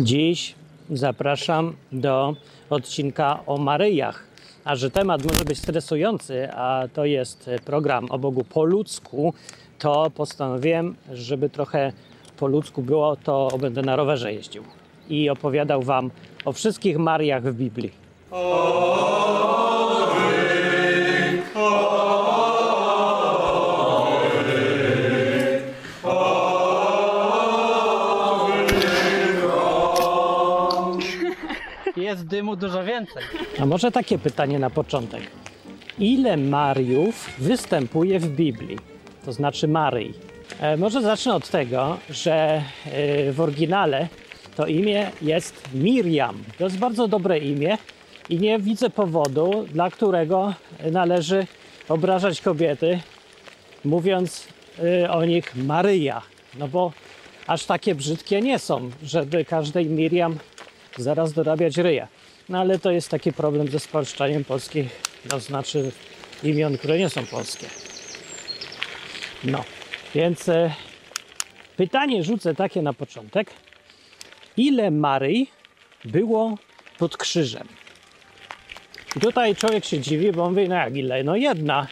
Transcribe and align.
Dziś 0.00 0.54
zapraszam 0.90 1.76
do 1.92 2.36
odcinka 2.70 3.40
o 3.46 3.58
Maryjach. 3.58 4.26
A 4.64 4.76
że 4.76 4.90
temat 4.90 5.24
może 5.24 5.44
być 5.44 5.58
stresujący, 5.58 6.48
a 6.52 6.82
to 6.94 7.04
jest 7.04 7.50
program 7.64 8.10
o 8.10 8.18
Bogu 8.18 8.44
po 8.44 8.64
ludzku, 8.64 9.34
to 9.78 10.10
postanowiłem, 10.10 10.94
żeby 11.12 11.50
trochę 11.50 11.92
po 12.36 12.46
ludzku 12.46 12.82
było, 12.82 13.16
to 13.16 13.48
będę 13.60 13.82
na 13.82 13.96
rowerze 13.96 14.32
jeździł 14.32 14.62
i 15.08 15.30
opowiadał 15.30 15.82
Wam 15.82 16.10
o 16.44 16.52
wszystkich 16.52 16.98
Mariach 16.98 17.42
w 17.42 17.54
Biblii. 17.54 17.92
Jest 32.16 32.28
dymu 32.28 32.56
dużo 32.56 32.84
więcej. 32.84 33.22
A 33.60 33.66
może 33.66 33.92
takie 33.92 34.18
pytanie 34.18 34.58
na 34.58 34.70
początek. 34.70 35.22
Ile 35.98 36.36
Mariów 36.36 37.30
występuje 37.38 38.20
w 38.20 38.28
Biblii? 38.28 38.78
To 39.24 39.32
znaczy 39.32 39.68
Maryi. 39.68 40.14
E, 40.60 40.76
może 40.76 41.02
zacznę 41.02 41.34
od 41.34 41.48
tego, 41.48 41.98
że 42.10 42.62
e, 42.86 43.32
w 43.32 43.40
oryginale 43.40 44.08
to 44.56 44.66
imię 44.66 45.10
jest 45.22 45.68
Miriam. 45.74 46.44
To 46.58 46.64
jest 46.64 46.78
bardzo 46.78 47.08
dobre 47.08 47.38
imię 47.38 47.78
i 48.28 48.38
nie 48.38 48.58
widzę 48.58 48.90
powodu, 48.90 49.66
dla 49.72 49.90
którego 49.90 50.54
należy 50.92 51.46
obrażać 51.88 52.40
kobiety, 52.40 53.00
mówiąc 53.84 54.48
e, 55.02 55.10
o 55.10 55.24
nich 55.24 55.56
Maryja. 55.56 56.22
No 56.58 56.68
bo 56.68 56.92
aż 57.46 57.64
takie 57.64 57.94
brzydkie 57.94 58.40
nie 58.40 58.58
są, 58.58 58.90
żeby 59.02 59.44
każdej 59.44 59.86
Miriam 59.86 60.38
zaraz 60.98 61.32
dorabiać 61.32 61.76
ryja. 61.76 62.08
No 62.48 62.58
ale 62.58 62.78
to 62.78 62.90
jest 62.90 63.08
taki 63.08 63.32
problem 63.32 63.68
ze 63.68 63.80
spolszczaniem 63.80 64.44
polskich, 64.44 65.02
to 65.28 65.40
znaczy 65.40 65.92
imion, 66.42 66.78
które 66.78 66.98
nie 66.98 67.10
są 67.10 67.26
polskie. 67.26 67.66
No, 69.44 69.64
więc 70.14 70.48
e, 70.48 70.74
pytanie 71.76 72.24
rzucę 72.24 72.54
takie 72.54 72.82
na 72.82 72.92
początek. 72.92 73.50
Ile 74.56 74.90
Maryi 74.90 75.46
było 76.04 76.58
pod 76.98 77.16
krzyżem? 77.16 77.68
I 79.16 79.20
tutaj 79.20 79.56
człowiek 79.56 79.84
się 79.84 80.00
dziwi, 80.00 80.32
bo 80.32 80.50
mówi, 80.50 80.68
no 80.68 80.74
jak 80.74 80.96
ile? 80.96 81.24
No 81.24 81.36
jedna, 81.36 81.86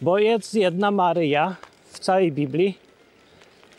bo 0.00 0.18
jest 0.18 0.54
jedna 0.54 0.90
Maryja 0.90 1.56
w 1.92 1.98
całej 1.98 2.32
Biblii, 2.32 2.78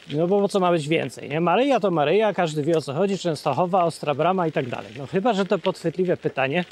no 0.10 0.28
bo 0.28 0.48
co 0.48 0.60
ma 0.60 0.72
być 0.72 0.88
więcej, 0.88 1.30
nie? 1.30 1.42
Maryja 1.42 1.80
to 1.80 1.92
Maryja, 1.92 2.34
każdy 2.34 2.64
wie 2.64 2.78
o 2.78 2.82
co 2.82 2.94
chodzi, 2.94 3.18
Częstochowa, 3.18 3.84
Ostra 3.84 4.16
Brama 4.16 4.48
i 4.48 4.52
tak 4.52 4.70
dalej. 4.70 4.92
No 4.98 5.08
chyba, 5.08 5.34
że 5.34 5.46
to 5.46 5.60
podchwytliwe 5.60 6.18
pytanie. 6.18 6.66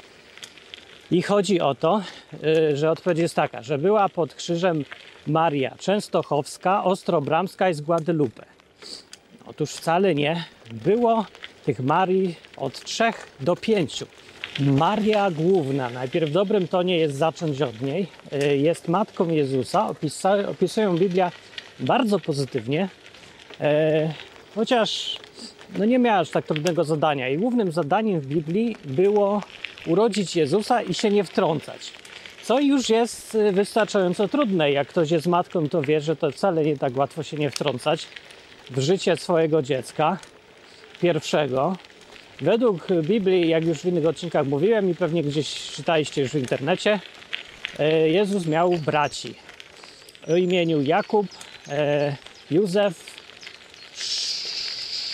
I 1.10 1.22
chodzi 1.22 1.60
o 1.60 1.74
to, 1.74 2.02
y, 2.44 2.76
że 2.76 2.90
odpowiedź 2.90 3.18
jest 3.18 3.34
taka, 3.34 3.62
że 3.62 3.78
była 3.78 4.08
pod 4.08 4.34
krzyżem 4.34 4.84
Maria 5.26 5.74
Częstochowska, 5.78 6.84
Ostrobramska 6.84 7.70
i 7.70 7.74
z 7.74 7.80
Guadalupe. 7.80 8.44
Otóż 9.46 9.70
wcale 9.70 10.14
nie. 10.14 10.44
Było 10.72 11.26
tych 11.64 11.80
Marii 11.80 12.34
od 12.56 12.84
trzech 12.84 13.36
do 13.40 13.56
pięciu. 13.56 14.06
Maria 14.60 15.30
Główna, 15.30 15.90
najpierw 15.90 16.30
w 16.30 16.32
dobrym 16.32 16.68
tonie 16.68 16.98
jest 16.98 17.16
zacząć 17.16 17.62
od 17.62 17.80
niej, 17.80 18.06
y, 18.32 18.56
jest 18.56 18.88
matką 18.88 19.28
Jezusa. 19.28 19.94
Opisują 20.48 20.96
Biblia 20.96 21.32
bardzo 21.80 22.20
pozytywnie. 22.20 22.88
E, 23.60 24.12
chociaż 24.54 25.16
no 25.78 25.84
nie 25.84 25.98
miała 25.98 26.18
aż 26.18 26.30
tak 26.30 26.46
trudnego 26.46 26.84
zadania. 26.84 27.28
I 27.28 27.38
głównym 27.38 27.72
zadaniem 27.72 28.20
w 28.20 28.26
Biblii 28.26 28.76
było 28.84 29.42
urodzić 29.86 30.36
Jezusa 30.36 30.82
i 30.82 30.94
się 30.94 31.10
nie 31.10 31.24
wtrącać. 31.24 31.92
Co 32.42 32.60
już 32.60 32.88
jest 32.88 33.34
y, 33.34 33.52
wystarczająco 33.52 34.28
trudne. 34.28 34.72
Jak 34.72 34.88
ktoś 34.88 35.10
jest 35.10 35.26
matką, 35.26 35.68
to 35.68 35.82
wie, 35.82 36.00
że 36.00 36.16
to 36.16 36.30
wcale 36.30 36.64
nie 36.64 36.76
tak 36.76 36.96
łatwo 36.96 37.22
się 37.22 37.36
nie 37.36 37.50
wtrącać 37.50 38.06
w 38.70 38.80
życie 38.80 39.16
swojego 39.16 39.62
dziecka 39.62 40.18
pierwszego. 41.00 41.76
Według 42.40 42.86
Biblii, 43.02 43.48
jak 43.48 43.64
już 43.64 43.78
w 43.78 43.84
innych 43.84 44.06
odcinkach 44.06 44.46
mówiłem 44.46 44.90
i 44.90 44.94
pewnie 44.94 45.22
gdzieś 45.22 45.70
czytaliście 45.72 46.22
już 46.22 46.30
w 46.30 46.34
internecie, 46.34 47.00
e, 47.78 48.08
Jezus 48.08 48.46
miał 48.46 48.70
braci 48.70 49.34
o 50.28 50.36
imieniu 50.36 50.82
Jakub, 50.82 51.26
e, 51.68 52.16
Józef, 52.50 53.15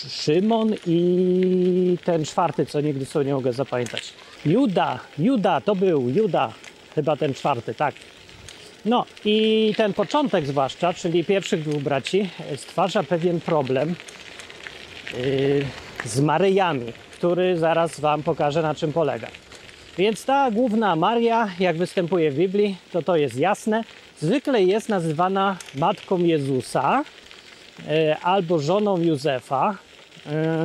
Szymon 0.09 0.75
i 0.87 1.97
ten 2.03 2.25
czwarty, 2.25 2.65
co 2.65 2.81
nigdy 2.81 3.05
sobie 3.05 3.25
nie 3.25 3.33
mogę 3.33 3.53
zapamiętać. 3.53 4.13
Juda, 4.45 4.99
Juda, 5.17 5.61
to 5.61 5.75
był 5.75 6.09
Juda, 6.09 6.53
chyba 6.95 7.15
ten 7.15 7.33
czwarty, 7.33 7.73
tak. 7.73 7.95
No 8.85 9.05
i 9.25 9.73
ten 9.77 9.93
początek 9.93 10.47
zwłaszcza, 10.47 10.93
czyli 10.93 11.23
pierwszych 11.23 11.63
dwóch 11.63 11.83
braci, 11.83 12.29
stwarza 12.55 13.03
pewien 13.03 13.41
problem 13.41 13.95
yy, 15.13 15.65
z 16.05 16.19
Maryjami, 16.19 16.93
który 17.13 17.57
zaraz 17.57 17.99
Wam 17.99 18.23
pokażę 18.23 18.61
na 18.61 18.75
czym 18.75 18.93
polega. 18.93 19.27
Więc 19.97 20.25
ta 20.25 20.51
główna 20.51 20.95
Maria, 20.95 21.49
jak 21.59 21.77
występuje 21.77 22.31
w 22.31 22.35
Biblii, 22.35 22.77
to 22.91 23.01
to 23.01 23.15
jest 23.15 23.37
jasne. 23.37 23.83
Zwykle 24.19 24.63
jest 24.63 24.89
nazywana 24.89 25.57
matką 25.75 26.17
Jezusa, 26.17 27.03
E, 27.89 28.17
albo 28.19 28.59
żoną 28.59 28.97
Józefa, 28.97 29.75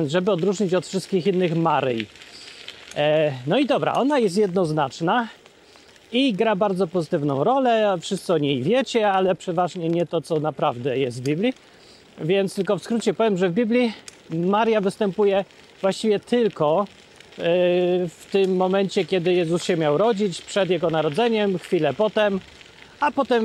żeby 0.07 0.31
odróżnić 0.31 0.73
od 0.73 0.87
wszystkich 0.87 1.27
innych 1.27 1.55
Maryi. 1.55 2.05
E, 2.95 3.31
no 3.47 3.57
i 3.57 3.65
dobra, 3.65 3.93
ona 3.93 4.19
jest 4.19 4.37
jednoznaczna 4.37 5.27
i 6.11 6.33
gra 6.33 6.55
bardzo 6.55 6.87
pozytywną 6.87 7.43
rolę. 7.43 7.97
Wszyscy 8.01 8.33
o 8.33 8.37
niej 8.37 8.63
wiecie, 8.63 9.11
ale 9.11 9.35
przeważnie 9.35 9.89
nie 9.89 10.05
to, 10.05 10.21
co 10.21 10.39
naprawdę 10.39 10.97
jest 10.97 11.21
w 11.21 11.23
Biblii. 11.23 11.53
Więc 12.21 12.55
tylko 12.55 12.77
w 12.77 12.83
skrócie 12.83 13.13
powiem, 13.13 13.37
że 13.37 13.49
w 13.49 13.53
Biblii 13.53 13.93
Maria 14.29 14.81
występuje 14.81 15.45
właściwie 15.81 16.19
tylko 16.19 16.87
w 18.07 18.27
tym 18.31 18.55
momencie, 18.55 19.05
kiedy 19.05 19.33
Jezus 19.33 19.63
się 19.63 19.77
miał 19.77 19.97
rodzić, 19.97 20.41
przed 20.41 20.69
jego 20.69 20.89
narodzeniem, 20.89 21.59
chwilę 21.59 21.93
potem 21.93 22.39
a 22.99 23.11
potem 23.11 23.43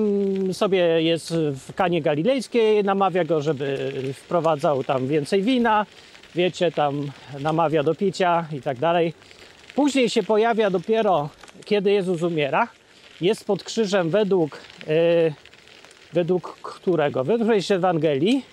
sobie 0.54 1.03
jest 1.03 1.34
w 1.34 1.75
Kanie 1.75 2.03
Galilejskiej, 2.03 2.84
namawia 2.84 3.25
go, 3.25 3.42
żeby 3.42 3.92
wprowadzał 4.15 4.84
tam 4.84 5.06
więcej 5.06 5.42
wina, 5.42 5.87
wiecie, 6.34 6.72
tam 6.72 7.10
namawia 7.41 7.82
do 7.82 7.94
picia 7.94 8.47
i 8.53 8.60
tak 8.60 8.78
dalej. 8.78 9.14
Później 9.75 10.10
się 10.10 10.22
pojawia 10.22 10.70
dopiero, 10.70 11.28
kiedy 11.64 11.91
Jezus 11.91 12.22
umiera. 12.22 12.69
Jest 13.20 13.44
pod 13.44 13.64
krzyżem 13.64 14.10
według, 14.10 14.60
yy, 14.87 15.34
według 16.12 16.59
którego? 16.62 17.25
Według 17.25 17.50
Ewangelii 17.70 18.44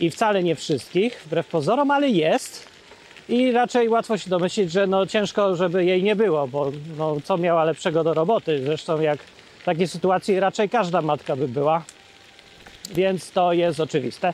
i 0.00 0.10
wcale 0.10 0.42
nie 0.42 0.54
wszystkich, 0.54 1.22
wbrew 1.26 1.46
pozorom, 1.46 1.90
ale 1.90 2.08
jest. 2.08 2.66
I 3.28 3.52
raczej 3.52 3.88
łatwo 3.88 4.18
się 4.18 4.30
domyślić, 4.30 4.72
że 4.72 4.86
no 4.86 5.06
ciężko, 5.06 5.56
żeby 5.56 5.84
jej 5.84 6.02
nie 6.02 6.16
było, 6.16 6.48
bo 6.48 6.72
no, 6.98 7.16
co 7.24 7.38
miała 7.38 7.64
lepszego 7.64 8.04
do 8.04 8.14
roboty. 8.14 8.62
Zresztą 8.64 9.00
jak 9.00 9.18
w 9.64 9.66
takiej 9.66 9.88
sytuacji 9.88 10.40
raczej 10.40 10.68
każda 10.68 11.02
matka 11.02 11.36
by 11.36 11.48
była, 11.48 11.82
więc 12.94 13.30
to 13.30 13.52
jest 13.52 13.80
oczywiste, 13.80 14.32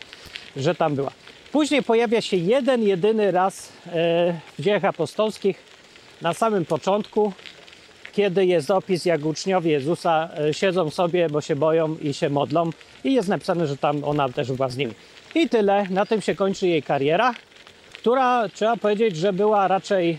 że 0.57 0.75
tam 0.75 0.95
była. 0.95 1.11
Później 1.53 1.83
pojawia 1.83 2.21
się 2.21 2.37
jeden, 2.37 2.83
jedyny 2.83 3.31
raz 3.31 3.73
e, 3.87 3.91
w 4.59 4.63
dziejach 4.63 4.85
apostolskich 4.85 5.63
na 6.23 6.35
samym 6.35 6.65
początku, 6.65 7.33
kiedy 8.13 8.47
jest 8.47 8.71
opis, 8.71 9.05
jak 9.05 9.25
uczniowie 9.25 9.71
Jezusa 9.71 10.29
e, 10.39 10.55
siedzą 10.55 10.91
sobie, 10.91 11.29
bo 11.29 11.41
się 11.41 11.57
boją 11.57 11.97
i 11.97 12.15
się 12.15 12.31
modlą, 12.31 12.71
i 13.05 13.15
jest 13.15 13.29
napisane, 13.29 13.67
że 13.67 13.77
tam 13.77 14.05
ona 14.05 14.29
też 14.29 14.53
była 14.53 14.69
z 14.69 14.77
nimi. 14.77 14.93
I 15.35 15.49
tyle, 15.49 15.87
na 15.91 16.07
tym 16.07 16.21
się 16.21 16.35
kończy 16.35 16.69
jej 16.69 16.83
kariera, 16.83 17.35
która 17.93 18.49
trzeba 18.49 18.77
powiedzieć, 18.77 19.17
że 19.17 19.33
była 19.33 19.69
raczej 19.69 20.19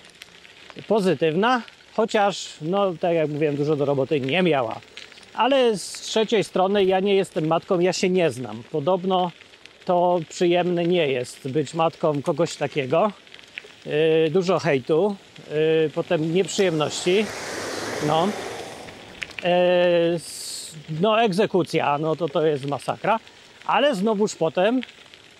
pozytywna, 0.88 1.62
chociaż, 1.94 2.54
no 2.62 2.94
tak 3.00 3.14
jak 3.14 3.30
mówiłem, 3.30 3.56
dużo 3.56 3.76
do 3.76 3.86
roboty 3.86 4.22
nie 4.22 4.42
miała. 4.42 4.91
Ale 5.34 5.78
z 5.78 5.92
trzeciej 5.92 6.44
strony 6.44 6.86
ja 6.86 7.00
nie 7.00 7.16
jestem 7.16 7.48
matką, 7.48 7.80
ja 7.80 7.94
się 7.94 8.10
nie 8.10 8.32
znam. 8.32 8.64
Podobno 8.72 9.32
to 9.86 10.20
przyjemne 10.30 10.86
nie 10.86 11.08
jest 11.08 11.48
być 11.48 11.74
matką 11.74 12.22
kogoś 12.22 12.56
takiego. 12.56 13.12
Yy, 13.86 14.30
dużo 14.32 14.60
hejtu, 14.60 15.16
yy, 15.50 15.90
potem 15.96 16.34
nieprzyjemności. 16.34 17.26
No. 18.08 18.28
Yy, 19.44 20.20
no, 21.02 21.22
egzekucja, 21.22 21.98
no 21.98 22.16
to 22.16 22.30
to 22.30 22.46
jest 22.46 22.66
masakra. 22.66 23.20
Ale 23.66 23.96
znowuż 23.96 24.36
potem 24.36 24.82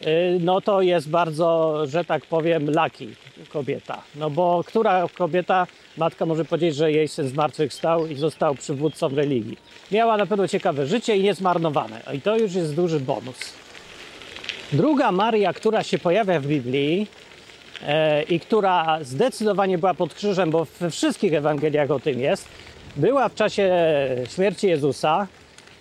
Y, 0.08 0.40
no 0.40 0.62
to 0.62 0.82
jest 0.82 1.10
bardzo, 1.10 1.78
że 1.88 2.06
tak 2.06 2.26
powiem, 2.26 2.70
laki 2.70 3.16
kobieta. 3.54 4.02
No 4.16 4.30
bo 4.30 4.64
która 4.68 5.06
kobieta, 5.18 5.68
matka 5.98 6.26
może 6.26 6.46
powiedzieć, 6.46 6.76
że 6.76 6.92
jej 6.92 7.08
syn 7.08 7.28
zmartwychwstał 7.28 8.08
i 8.08 8.16
został 8.16 8.56
przywódcą 8.56 9.10
religii. 9.10 9.58
Miała 9.92 10.18
na 10.18 10.26
pewno 10.26 10.48
ciekawe 10.48 10.88
życie 10.88 11.18
i 11.18 11.24
niezmarnowane. 11.24 12.02
I 12.14 12.22
to 12.22 12.38
już 12.38 12.54
jest 12.54 12.76
duży 12.76 13.00
bonus. 13.00 13.54
Druga 14.74 15.12
Maria, 15.12 15.54
która 15.54 15.84
się 15.84 16.00
pojawia 16.00 16.40
w 16.40 16.46
Biblii, 16.46 17.08
e, 17.88 18.24
i 18.24 18.40
która 18.40 19.00
zdecydowanie 19.02 19.78
była 19.78 19.94
pod 19.94 20.14
krzyżem, 20.14 20.52
bo 20.52 20.68
we 20.80 20.90
wszystkich 20.90 21.34
Ewangeliach 21.34 21.92
o 21.92 22.00
tym 22.00 22.20
jest, 22.20 22.48
była 22.96 23.30
w 23.30 23.36
czasie 23.36 23.72
śmierci 24.36 24.68
Jezusa, 24.68 25.28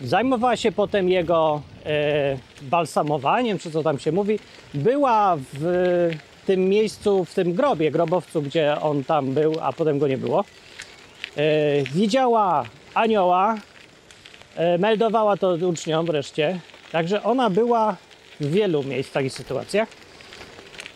zajmowała 0.00 0.56
się 0.56 0.72
potem 0.72 1.08
jego 1.08 1.62
e, 1.86 2.36
balsamowaniem, 2.62 3.58
czy 3.58 3.70
co 3.70 3.82
tam 3.82 3.98
się 3.98 4.12
mówi, 4.12 4.38
była 4.74 5.36
w 5.52 6.10
tym 6.50 6.68
miejscu, 6.68 7.24
w 7.24 7.34
tym 7.34 7.52
grobie, 7.52 7.90
grobowcu, 7.90 8.42
gdzie 8.42 8.80
on 8.80 9.04
tam 9.04 9.34
był, 9.34 9.54
a 9.62 9.72
potem 9.72 9.98
go 9.98 10.08
nie 10.08 10.18
było. 10.18 10.44
E, 11.36 11.82
widziała 11.82 12.64
anioła, 12.94 13.56
e, 14.56 14.78
meldowała 14.78 15.36
to 15.36 15.58
uczniom 15.68 16.06
wreszcie, 16.06 16.60
także 16.92 17.22
ona 17.22 17.50
była 17.50 17.96
w 18.40 18.50
wielu 18.50 18.82
miejscach 18.82 19.24
i 19.24 19.30
sytuacjach 19.30 19.88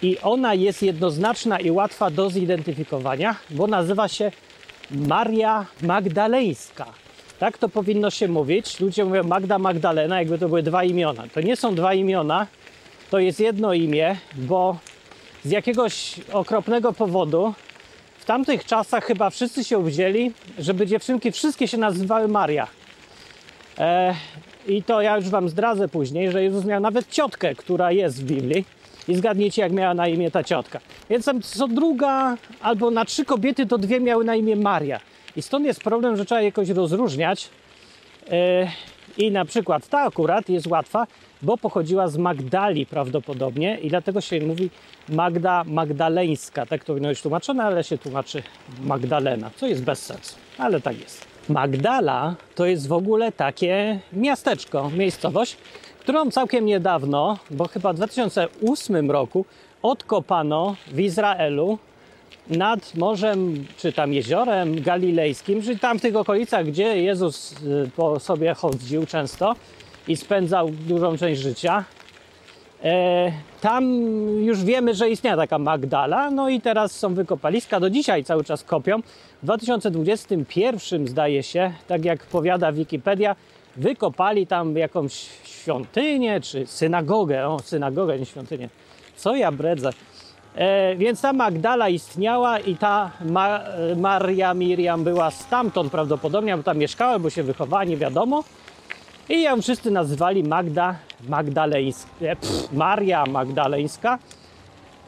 i 0.03 0.19
ona 0.23 0.55
jest 0.55 0.83
jednoznaczna 0.83 1.61
i 1.61 1.71
łatwa 1.71 2.11
do 2.11 2.31
zidentyfikowania, 2.31 3.37
bo 3.51 3.67
nazywa 3.67 4.09
się 4.09 4.33
Maria 4.91 5.67
Magdaleńska. 5.83 6.87
Tak 7.39 7.59
to 7.59 7.69
powinno 7.69 8.11
się 8.11 8.29
mówić. 8.29 8.81
Ludzie 8.81 9.05
mówią 9.05 9.23
Magda 9.25 9.59
Magdalena, 9.59 10.19
jakby 10.19 10.39
to 10.39 10.49
były 10.49 10.63
dwa 10.63 10.85
imiona. 10.85 11.25
To 11.35 11.41
nie 11.41 11.57
są 11.57 11.75
dwa 11.75 11.95
imiona, 11.95 12.47
to 13.11 13.19
jest 13.19 13.41
jedno 13.41 13.75
imię, 13.75 14.17
bo 14.35 14.79
z 15.45 15.51
jakiegoś 15.51 16.21
okropnego 16.33 16.93
powodu 16.93 17.55
w 18.19 18.25
tamtych 18.25 18.65
czasach 18.65 19.05
chyba 19.05 19.31
wszyscy 19.31 19.65
się 19.65 19.85
wzięli, 19.85 20.33
żeby 20.59 20.87
dziewczynki 20.87 21.33
wszystkie 21.33 21.69
się 21.69 21.79
nazywały 21.79 22.29
Maria. 22.29 22.67
E, 23.79 24.15
I 24.67 24.83
to 24.83 25.01
ja 25.03 25.17
już 25.17 25.29
Wam 25.29 25.49
zdradzę 25.49 25.89
później, 25.89 26.31
że 26.31 26.43
Jezus 26.43 26.65
miał 26.65 26.81
nawet 26.81 27.09
ciotkę, 27.09 27.55
która 27.55 27.93
jest 27.93 28.23
w 28.23 28.25
Biblii. 28.25 28.65
I 29.09 29.15
zgadncie, 29.15 29.63
jak 29.63 29.73
miała 29.73 29.95
na 29.95 30.09
imię 30.09 30.31
ta 30.31 30.45
ciotka. 30.45 30.81
Więc 31.11 31.25
tam 31.25 31.43
co 31.43 31.69
druga, 31.69 32.37
albo 32.61 32.91
na 32.91 33.05
trzy 33.05 33.25
kobiety, 33.25 33.67
to 33.67 33.79
dwie 33.79 34.01
miały 34.01 34.25
na 34.25 34.35
imię 34.37 34.57
Maria. 34.57 35.01
I 35.37 35.43
stąd 35.43 35.67
jest 35.67 35.81
problem, 35.81 36.17
że 36.17 36.25
trzeba 36.25 36.43
jakoś 36.43 36.69
rozróżniać. 36.69 37.49
E, 38.31 38.69
I 39.17 39.31
na 39.31 39.45
przykład 39.45 39.89
ta 39.89 40.01
akurat 40.01 40.49
jest 40.49 40.67
łatwa, 40.67 41.07
bo 41.45 41.57
pochodziła 41.57 42.09
z 42.09 42.17
Magdali 42.17 42.87
prawdopodobnie 42.87 43.79
i 43.83 43.89
dlatego 43.89 44.21
się 44.21 44.41
mówi 44.41 44.71
Magda 45.09 45.65
Magdaleńska. 45.67 46.67
Tak 46.67 46.85
to 46.85 46.87
powinno 46.87 47.09
być 47.09 47.23
tłumaczone, 47.23 47.65
ale 47.65 47.85
się 47.85 47.99
tłumaczy 47.99 48.43
Magdalena, 48.81 49.51
co 49.57 49.67
jest 49.67 49.85
bez 49.85 50.03
sensu, 50.03 50.37
ale 50.59 50.81
tak 50.81 51.01
jest. 51.01 51.27
Magdala 51.49 52.35
to 52.55 52.67
jest 52.67 52.89
w 52.89 52.93
ogóle 52.93 53.33
takie 53.33 54.01
miasteczko, 54.13 54.91
miejscowość, 54.91 55.57
którą 56.01 56.31
całkiem 56.31 56.67
niedawno, 56.67 57.39
bo 57.51 57.69
chyba 57.69 57.93
w 57.93 57.97
2008 57.97 59.11
roku, 59.11 59.45
odkopano 59.83 60.77
w 60.93 61.01
Izraelu 61.01 61.79
nad 62.49 62.95
morzem, 62.95 63.67
czy 63.77 63.93
tam 63.93 64.13
jeziorem 64.13 64.83
galilejskim, 64.83 65.63
czyli 65.63 65.79
tam 65.79 65.99
w 65.99 66.03
tych 66.03 66.17
okolicach, 66.17 66.67
gdzie 66.67 67.03
Jezus 67.03 67.53
y, 67.53 67.91
po 67.97 68.21
sobie 68.21 68.55
chodził 68.55 69.07
często 69.07 69.55
i 70.09 70.17
spędzał 70.17 70.71
dużą 70.71 71.17
część 71.17 71.41
życia. 71.41 71.85
E, 72.85 73.33
tam 73.61 73.85
już 74.41 74.65
wiemy, 74.65 74.95
że 74.95 75.11
istniała 75.11 75.37
taka 75.37 75.59
Magdala, 75.59 76.31
no 76.31 76.49
i 76.49 76.61
teraz 76.61 76.93
są 76.93 77.15
wykopaliska, 77.15 77.81
do 77.81 77.91
dzisiaj 77.91 78.25
cały 78.25 78.45
czas 78.45 78.65
kopią. 78.65 79.01
W 79.43 79.47
2021 79.47 81.09
zdaje 81.09 81.43
się, 81.43 81.73
tak 81.87 82.05
jak 82.05 82.27
powiada 82.27 82.73
Wikipedia, 82.73 83.37
wykopali 83.77 84.47
tam 84.47 84.77
jakąś 84.77 85.13
świątynię 85.45 86.41
czy 86.41 86.67
synagogę. 86.67 87.49
O, 87.49 87.59
synagogę, 87.59 88.19
nie 88.19 88.27
świątynię. 88.27 88.69
Co 89.17 89.37
ja 89.37 89.53
bredzę. 89.53 89.91
E, 90.55 90.97
więc 90.97 91.21
ta 91.21 91.33
Magdala 91.33 91.89
istniała 91.89 92.59
i 92.59 92.77
ta 92.77 93.11
Ma 93.25 93.61
Maria 93.97 94.55
Miriam 94.55 95.05
była 95.05 95.31
stamtąd 95.31 95.93
prawdopodobnie, 95.93 96.57
bo 96.57 96.63
tam 96.63 96.79
mieszkała, 96.79 97.19
bo 97.19 97.31
się 97.31 97.43
wychowała, 97.43 97.85
nie 97.85 97.97
wiadomo. 97.97 98.45
I 99.29 99.43
ją 99.43 99.63
wszyscy 99.63 99.91
nazywali 99.91 100.43
Magda 100.43 100.97
Magdaleńska, 101.29 102.09
e, 102.21 102.37
pff, 102.37 102.73
Maria 102.73 103.25
Magdaleńska. 103.27 104.19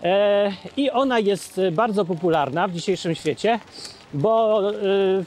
E, 0.03 0.53
I 0.77 0.91
ona 0.91 1.19
jest 1.19 1.61
bardzo 1.73 2.05
popularna 2.05 2.69
w 2.69 2.73
dzisiejszym 2.73 3.15
świecie, 3.15 3.61
bo 4.15 4.63
e, 4.71 4.75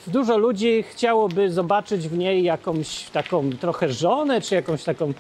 dużo 0.07 0.37
ludzi 0.37 0.83
chciałoby 0.83 1.51
zobaczyć 1.51 2.07
w 2.07 2.17
niej 2.17 2.43
jakąś 2.43 3.03
taką 3.03 3.49
trochę 3.49 3.89
żonę, 3.89 4.41
czy 4.41 4.55
jakąś 4.55 4.83
taką 4.83 5.13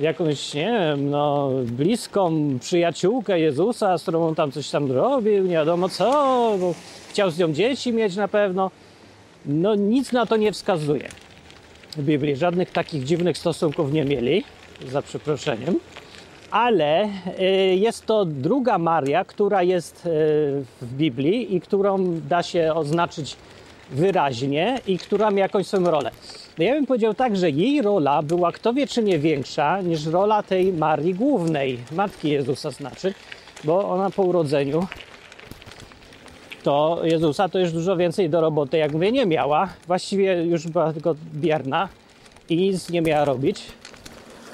jakąś, 0.00 0.54
nie 0.54 0.72
wiem, 0.80 1.10
no, 1.10 1.50
bliską 1.64 2.32
przyjaciółkę 2.60 3.40
Jezusa, 3.40 3.98
z 3.98 4.02
którą 4.02 4.28
on 4.28 4.34
tam 4.34 4.52
coś 4.52 4.70
tam 4.70 4.92
robił, 4.92 5.44
nie 5.44 5.54
wiadomo 5.54 5.88
co, 5.88 6.58
chciał 7.08 7.30
z 7.30 7.38
nią 7.38 7.52
dzieci 7.52 7.92
mieć 7.92 8.16
na 8.16 8.28
pewno. 8.28 8.70
No 9.46 9.74
nic 9.74 10.12
na 10.12 10.26
to 10.26 10.36
nie 10.36 10.52
wskazuje 10.52 11.08
Biblii. 11.98 12.36
Żadnych 12.36 12.70
takich 12.70 13.04
dziwnych 13.04 13.38
stosunków 13.38 13.92
nie 13.92 14.04
mieli, 14.04 14.44
za 14.88 15.02
przeproszeniem. 15.02 15.78
Ale 16.50 17.04
y, 17.04 17.42
jest 17.76 18.06
to 18.06 18.24
druga 18.24 18.78
Maria, 18.78 19.24
która 19.24 19.62
jest 19.62 20.06
y, 20.06 20.08
w 20.82 20.92
Biblii 20.92 21.56
i 21.56 21.60
którą 21.60 22.20
da 22.28 22.42
się 22.42 22.74
oznaczyć 22.74 23.36
wyraźnie 23.90 24.80
i 24.86 24.98
która 24.98 25.30
ma 25.30 25.38
jakąś 25.38 25.66
swoją 25.66 25.90
rolę. 25.90 26.10
No 26.58 26.64
ja 26.64 26.74
bym 26.74 26.86
powiedział 26.86 27.14
tak, 27.14 27.36
że 27.36 27.50
jej 27.50 27.82
rola 27.82 28.22
była 28.22 28.52
kto 28.52 28.72
wie 28.72 28.86
czy 28.86 29.02
nie 29.02 29.18
większa 29.18 29.82
niż 29.82 30.06
rola 30.06 30.42
tej 30.42 30.72
Marii 30.72 31.14
głównej, 31.14 31.78
Matki 31.92 32.30
Jezusa 32.30 32.70
znaczy, 32.70 33.14
bo 33.64 33.88
ona 33.88 34.10
po 34.10 34.22
urodzeniu 34.22 34.86
to 36.62 37.00
Jezusa 37.04 37.48
to 37.48 37.58
już 37.58 37.72
dużo 37.72 37.96
więcej 37.96 38.30
do 38.30 38.40
roboty, 38.40 38.76
jak 38.78 38.92
mówię, 38.92 39.12
nie 39.12 39.26
miała. 39.26 39.68
Właściwie 39.86 40.44
już 40.44 40.66
była 40.66 40.92
tylko 40.92 41.14
bierna 41.34 41.88
i 42.48 42.56
nic 42.56 42.90
nie 42.90 43.02
miała 43.02 43.24
robić, 43.24 43.62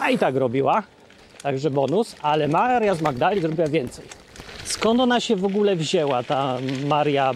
a 0.01 0.11
i 0.11 0.19
tak 0.19 0.37
robiła, 0.37 0.83
także 1.43 1.71
bonus, 1.71 2.17
ale 2.23 2.49
Maria 2.49 2.95
z 2.95 3.03
Magdali 3.03 3.41
zrobiła 3.41 3.69
więcej. 3.69 4.05
Skąd 4.65 5.01
ona 5.01 5.21
się 5.21 5.37
w 5.37 5.45
ogóle 5.45 5.77
wzięła, 5.77 6.23
ta 6.23 6.59
Maria 6.87 7.33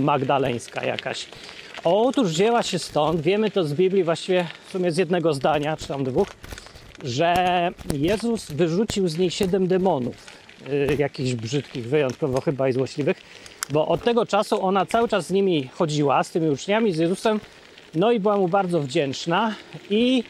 Magdaleńska 0.00 0.84
jakaś? 0.84 1.26
Otóż 1.84 2.28
wzięła 2.28 2.62
się 2.62 2.78
stąd, 2.78 3.20
wiemy 3.20 3.50
to 3.50 3.64
z 3.64 3.74
Biblii 3.74 4.04
właściwie 4.04 4.46
w 4.66 4.72
sumie 4.72 4.92
z 4.92 4.96
jednego 4.96 5.34
zdania, 5.34 5.76
czy 5.76 5.88
tam 5.88 6.04
dwóch, 6.04 6.28
że 7.04 7.34
Jezus 7.94 8.50
wyrzucił 8.50 9.08
z 9.08 9.18
niej 9.18 9.30
siedem 9.30 9.66
demonów, 9.66 10.16
yy, 10.68 10.96
jakichś 10.98 11.32
brzydkich, 11.32 11.88
wyjątkowo 11.88 12.40
chyba 12.40 12.68
i 12.68 12.72
złośliwych, 12.72 13.16
bo 13.72 13.88
od 13.88 14.04
tego 14.04 14.26
czasu 14.26 14.64
ona 14.64 14.86
cały 14.86 15.08
czas 15.08 15.26
z 15.26 15.30
nimi 15.30 15.68
chodziła, 15.74 16.24
z 16.24 16.30
tymi 16.30 16.50
uczniami, 16.50 16.92
z 16.92 16.98
Jezusem, 16.98 17.40
no 17.94 18.12
i 18.12 18.20
była 18.20 18.36
mu 18.36 18.48
bardzo 18.48 18.80
wdzięczna 18.80 19.54
i 19.90 20.24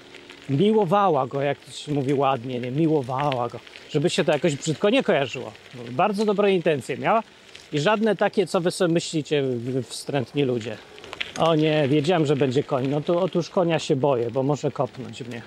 miłowała 0.50 1.26
go, 1.26 1.40
jak 1.40 1.58
to 1.58 1.70
się 1.70 1.92
mówi 1.92 2.14
ładnie, 2.14 2.60
nie? 2.60 2.70
miłowała 2.70 3.48
go, 3.48 3.58
żeby 3.90 4.10
się 4.10 4.24
to 4.24 4.32
jakoś 4.32 4.56
brzydko 4.56 4.90
nie 4.90 5.02
kojarzyło. 5.02 5.52
Bardzo 5.90 6.24
dobre 6.24 6.52
intencje 6.52 6.96
miała 6.98 7.22
i 7.72 7.80
żadne 7.80 8.16
takie, 8.16 8.46
co 8.46 8.60
wy 8.60 8.70
sobie 8.70 8.94
myślicie, 8.94 9.44
wstrętni 9.82 10.42
ludzie. 10.42 10.76
O 11.38 11.54
nie, 11.54 11.88
wiedziałem, 11.88 12.26
że 12.26 12.36
będzie 12.36 12.62
koń. 12.62 12.88
No 12.88 13.00
to 13.00 13.20
otóż 13.20 13.50
konia 13.50 13.78
się 13.78 13.96
boję, 13.96 14.30
bo 14.30 14.42
może 14.42 14.70
kopnąć 14.70 15.22
mnie. 15.22 15.42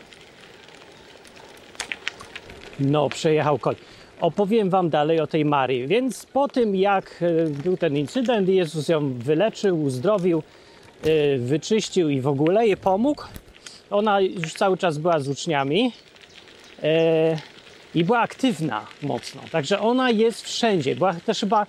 No, 2.79 3.09
przejechał 3.09 3.59
koń. 3.59 3.75
Opowiem 4.21 4.69
Wam 4.69 4.89
dalej 4.89 5.19
o 5.19 5.27
tej 5.27 5.45
Marii. 5.45 5.87
Więc 5.87 6.25
po 6.25 6.47
tym, 6.47 6.75
jak 6.75 7.23
e, 7.23 7.49
był 7.49 7.77
ten 7.77 7.97
incydent, 7.97 8.49
Jezus 8.49 8.87
ją 8.87 9.13
wyleczył, 9.13 9.83
uzdrowił, 9.83 10.43
e, 11.03 11.37
wyczyścił 11.37 12.09
i 12.09 12.21
w 12.21 12.27
ogóle 12.27 12.67
jej 12.67 12.77
pomógł, 12.77 13.23
ona 13.89 14.21
już 14.21 14.53
cały 14.53 14.77
czas 14.77 14.97
była 14.97 15.19
z 15.19 15.27
uczniami 15.27 15.91
e, 16.83 17.37
i 17.95 18.03
była 18.03 18.19
aktywna 18.19 18.85
mocno. 19.01 19.41
Także 19.51 19.79
ona 19.79 20.09
jest 20.11 20.41
wszędzie. 20.41 20.95
Była 20.95 21.13
też 21.13 21.39
chyba 21.39 21.65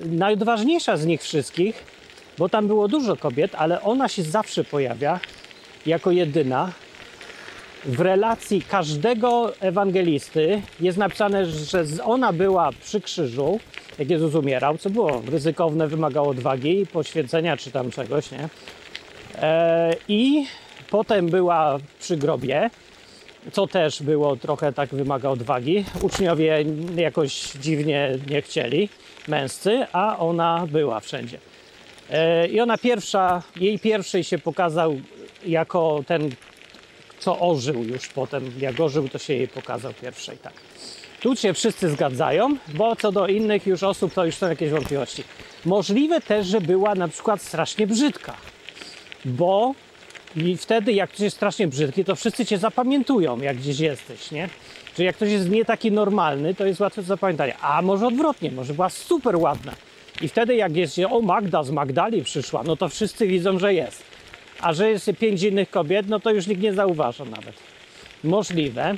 najodważniejsza 0.00 0.96
z 0.96 1.06
nich 1.06 1.22
wszystkich, 1.22 1.84
bo 2.38 2.48
tam 2.48 2.66
było 2.66 2.88
dużo 2.88 3.16
kobiet, 3.16 3.54
ale 3.54 3.82
ona 3.82 4.08
się 4.08 4.22
zawsze 4.22 4.64
pojawia 4.64 5.20
jako 5.86 6.10
jedyna. 6.10 6.72
W 7.84 8.00
relacji 8.00 8.62
każdego 8.62 9.52
ewangelisty 9.60 10.62
jest 10.80 10.98
napisane, 10.98 11.46
że 11.46 11.84
ona 12.04 12.32
była 12.32 12.70
przy 12.72 13.00
krzyżu, 13.00 13.60
jak 13.98 14.10
Jezus 14.10 14.34
umierał, 14.34 14.78
co 14.78 14.90
było 14.90 15.22
ryzykowne, 15.30 15.88
wymagało 15.88 16.28
odwagi, 16.28 16.86
poświęcenia 16.86 17.56
czy 17.56 17.70
tam 17.70 17.90
czegoś, 17.90 18.30
nie? 18.30 18.48
E, 19.34 19.94
I 20.08 20.46
potem 20.90 21.26
była 21.26 21.78
przy 22.00 22.16
grobie, 22.16 22.70
co 23.52 23.66
też 23.66 24.02
było 24.02 24.36
trochę 24.36 24.72
tak 24.72 24.88
wymaga 24.88 25.28
odwagi. 25.28 25.84
Uczniowie 26.02 26.64
jakoś 26.96 27.52
dziwnie 27.52 28.18
nie 28.30 28.42
chcieli, 28.42 28.88
męscy, 29.28 29.86
a 29.92 30.18
ona 30.18 30.66
była 30.70 31.00
wszędzie. 31.00 31.38
E, 32.10 32.46
I 32.46 32.60
ona 32.60 32.78
pierwsza, 32.78 33.42
jej 33.56 33.78
pierwszej 33.78 34.24
się 34.24 34.38
pokazał 34.38 35.00
jako 35.46 36.04
ten, 36.06 36.30
co 37.20 37.40
ożył 37.40 37.84
już 37.84 38.08
potem. 38.08 38.52
Jak 38.58 38.80
ożył, 38.80 39.08
to 39.08 39.18
się 39.18 39.34
jej 39.34 39.48
pokazał 39.48 39.92
pierwszej, 40.02 40.38
tak. 40.38 40.52
Tu 41.20 41.36
się 41.36 41.54
wszyscy 41.54 41.90
zgadzają, 41.90 42.56
bo 42.74 42.96
co 42.96 43.12
do 43.12 43.26
innych 43.26 43.66
już 43.66 43.82
osób 43.82 44.14
to 44.14 44.24
już 44.24 44.34
są 44.34 44.48
jakieś 44.48 44.70
wątpliwości. 44.70 45.24
Możliwe 45.64 46.20
też, 46.20 46.46
że 46.46 46.60
była 46.60 46.94
na 46.94 47.08
przykład 47.08 47.42
strasznie 47.42 47.86
brzydka, 47.86 48.36
bo 49.24 49.74
i 50.36 50.56
wtedy 50.56 50.92
jak 50.92 51.10
ktoś 51.10 51.20
jest 51.20 51.36
strasznie 51.36 51.68
brzydki, 51.68 52.04
to 52.04 52.16
wszyscy 52.16 52.46
cię 52.46 52.58
zapamiętują, 52.58 53.40
jak 53.40 53.56
gdzieś 53.56 53.80
jesteś, 53.80 54.30
nie? 54.30 54.48
Czyli 54.94 55.06
jak 55.06 55.16
ktoś 55.16 55.30
jest 55.30 55.50
nie 55.50 55.64
taki 55.64 55.92
normalny, 55.92 56.54
to 56.54 56.66
jest 56.66 56.80
łatwe 56.80 57.02
do 57.02 57.08
zapamiętania. 57.08 57.56
A 57.60 57.82
może 57.82 58.06
odwrotnie, 58.06 58.50
może 58.50 58.74
była 58.74 58.88
super 58.90 59.36
ładna. 59.36 59.72
I 60.20 60.28
wtedy 60.28 60.54
jak 60.54 60.76
jest, 60.76 60.98
o 61.10 61.20
Magda 61.20 61.62
z 61.62 61.70
Magdali 61.70 62.24
przyszła, 62.24 62.62
no 62.62 62.76
to 62.76 62.88
wszyscy 62.88 63.26
widzą, 63.26 63.58
że 63.58 63.74
jest. 63.74 64.09
A 64.62 64.72
że 64.72 64.90
jest 64.90 65.10
pięć 65.18 65.42
innych 65.42 65.70
kobiet, 65.70 66.08
no 66.08 66.20
to 66.20 66.30
już 66.30 66.46
nikt 66.46 66.62
nie 66.62 66.72
zauważa 66.72 67.24
nawet. 67.24 67.54
Możliwe. 68.24 68.94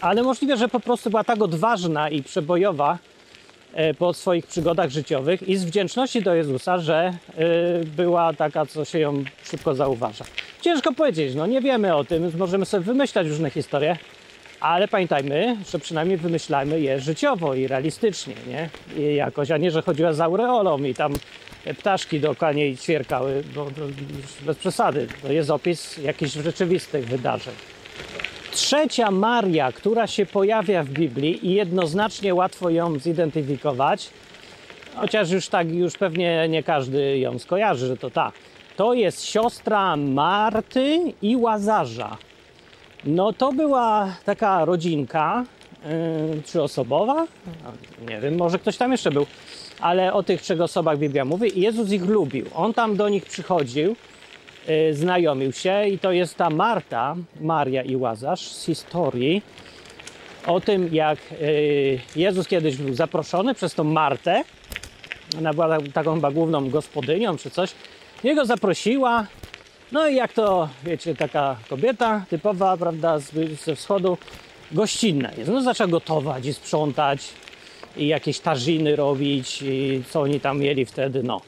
Ale 0.00 0.22
możliwe, 0.22 0.56
że 0.56 0.68
po 0.68 0.80
prostu 0.80 1.10
była 1.10 1.24
tak 1.24 1.42
odważna 1.42 2.10
i 2.10 2.22
przebojowa 2.22 2.98
e, 3.74 3.94
po 3.94 4.14
swoich 4.14 4.46
przygodach 4.46 4.90
życiowych 4.90 5.48
i 5.48 5.56
z 5.56 5.64
wdzięczności 5.64 6.22
do 6.22 6.34
Jezusa, 6.34 6.78
że 6.78 6.96
e, 6.96 7.14
była 7.84 8.32
taka, 8.32 8.66
co 8.66 8.84
się 8.84 8.98
ją 8.98 9.24
szybko 9.44 9.74
zauważa. 9.74 10.24
Ciężko 10.60 10.92
powiedzieć, 10.92 11.34
no 11.34 11.46
nie 11.46 11.60
wiemy 11.60 11.94
o 11.96 12.04
tym, 12.04 12.32
możemy 12.38 12.66
sobie 12.66 12.84
wymyślać 12.84 13.26
różne 13.26 13.50
historie, 13.50 13.96
ale 14.60 14.88
pamiętajmy, 14.88 15.56
że 15.72 15.78
przynajmniej 15.78 16.18
wymyślajmy 16.18 16.80
je 16.80 17.00
życiowo 17.00 17.54
i 17.54 17.66
realistycznie, 17.66 18.34
nie? 18.48 18.68
I 18.96 19.14
jakoś, 19.14 19.50
a 19.50 19.56
nie, 19.56 19.70
że 19.70 19.82
chodziła 19.82 20.12
z 20.12 20.20
aureolą 20.20 20.78
i 20.78 20.94
tam 20.94 21.12
ptaszki 21.78 22.20
dookoła 22.20 22.52
niej 22.52 22.76
ćwierkały, 22.76 23.44
bo 23.54 23.64
to 23.64 23.82
bez 24.46 24.56
przesady. 24.56 25.08
To 25.22 25.32
jest 25.32 25.50
opis 25.50 25.96
jakichś 25.96 26.32
rzeczywistych 26.32 27.06
wydarzeń. 27.06 27.54
Trzecia 28.52 29.10
Maria, 29.10 29.72
która 29.72 30.06
się 30.06 30.26
pojawia 30.26 30.82
w 30.82 30.88
Biblii 30.88 31.46
i 31.46 31.54
jednoznacznie 31.54 32.34
łatwo 32.34 32.70
ją 32.70 32.98
zidentyfikować, 32.98 34.10
chociaż 34.96 35.30
już 35.30 35.48
tak, 35.48 35.70
już 35.70 35.96
pewnie 35.96 36.48
nie 36.48 36.62
każdy 36.62 37.18
ją 37.18 37.38
skojarzy, 37.38 37.86
że 37.86 37.96
to 37.96 38.10
ta. 38.10 38.32
To 38.76 38.94
jest 38.94 39.24
siostra 39.24 39.96
Marty 39.96 40.98
i 41.22 41.36
Łazarza. 41.36 42.16
No 43.04 43.32
to 43.32 43.52
była 43.52 44.14
taka 44.24 44.64
rodzinka 44.64 45.44
yy, 46.34 46.42
trzyosobowa, 46.42 47.26
nie 48.08 48.20
wiem, 48.20 48.36
może 48.36 48.58
ktoś 48.58 48.76
tam 48.76 48.92
jeszcze 48.92 49.10
był, 49.10 49.26
ale 49.80 50.12
o 50.12 50.22
tych 50.22 50.42
trzech 50.42 50.60
osobach 50.60 50.98
Biblia 50.98 51.24
mówi. 51.24 51.60
Jezus 51.60 51.92
ich 51.92 52.04
lubił. 52.04 52.46
On 52.54 52.74
tam 52.74 52.96
do 52.96 53.08
nich 53.08 53.24
przychodził, 53.24 53.96
yy, 54.68 54.94
znajomił 54.94 55.52
się 55.52 55.88
i 55.88 55.98
to 55.98 56.12
jest 56.12 56.36
ta 56.36 56.50
Marta, 56.50 57.16
Maria 57.40 57.82
i 57.82 57.96
Łazarz 57.96 58.40
z 58.40 58.64
historii 58.64 59.42
o 60.46 60.60
tym, 60.60 60.88
jak 60.94 61.18
yy, 61.30 62.00
Jezus 62.16 62.48
kiedyś 62.48 62.76
był 62.76 62.94
zaproszony 62.94 63.54
przez 63.54 63.74
tą 63.74 63.84
Martę, 63.84 64.44
ona 65.38 65.54
była 65.54 65.78
taką 65.94 66.14
chyba 66.14 66.30
główną 66.30 66.70
gospodynią 66.70 67.36
czy 67.36 67.50
coś, 67.50 67.70
niego 68.24 68.44
zaprosiła, 68.44 69.26
no 69.92 70.08
i 70.08 70.14
jak 70.14 70.32
to, 70.32 70.68
wiecie, 70.84 71.14
taka 71.14 71.56
kobieta 71.68 72.24
typowa, 72.30 72.76
prawda, 72.76 73.18
z, 73.18 73.32
ze 73.64 73.76
wschodu, 73.76 74.18
gościnna 74.72 75.30
jest. 75.38 75.50
No 75.50 75.62
zaczęła 75.62 75.88
gotować 75.88 76.46
i 76.46 76.54
sprzątać 76.54 77.28
i 77.96 78.06
jakieś 78.06 78.40
tarziny 78.40 78.96
robić 78.96 79.62
i 79.62 80.02
co 80.10 80.20
oni 80.20 80.40
tam 80.40 80.58
mieli 80.58 80.86
wtedy, 80.86 81.22
no. 81.22 81.40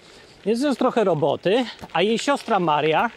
Więc 0.46 0.62
jest 0.62 0.78
trochę 0.78 1.04
roboty, 1.04 1.64
a 1.92 2.02
jej 2.02 2.18
siostra 2.18 2.60
Maria 2.60 3.10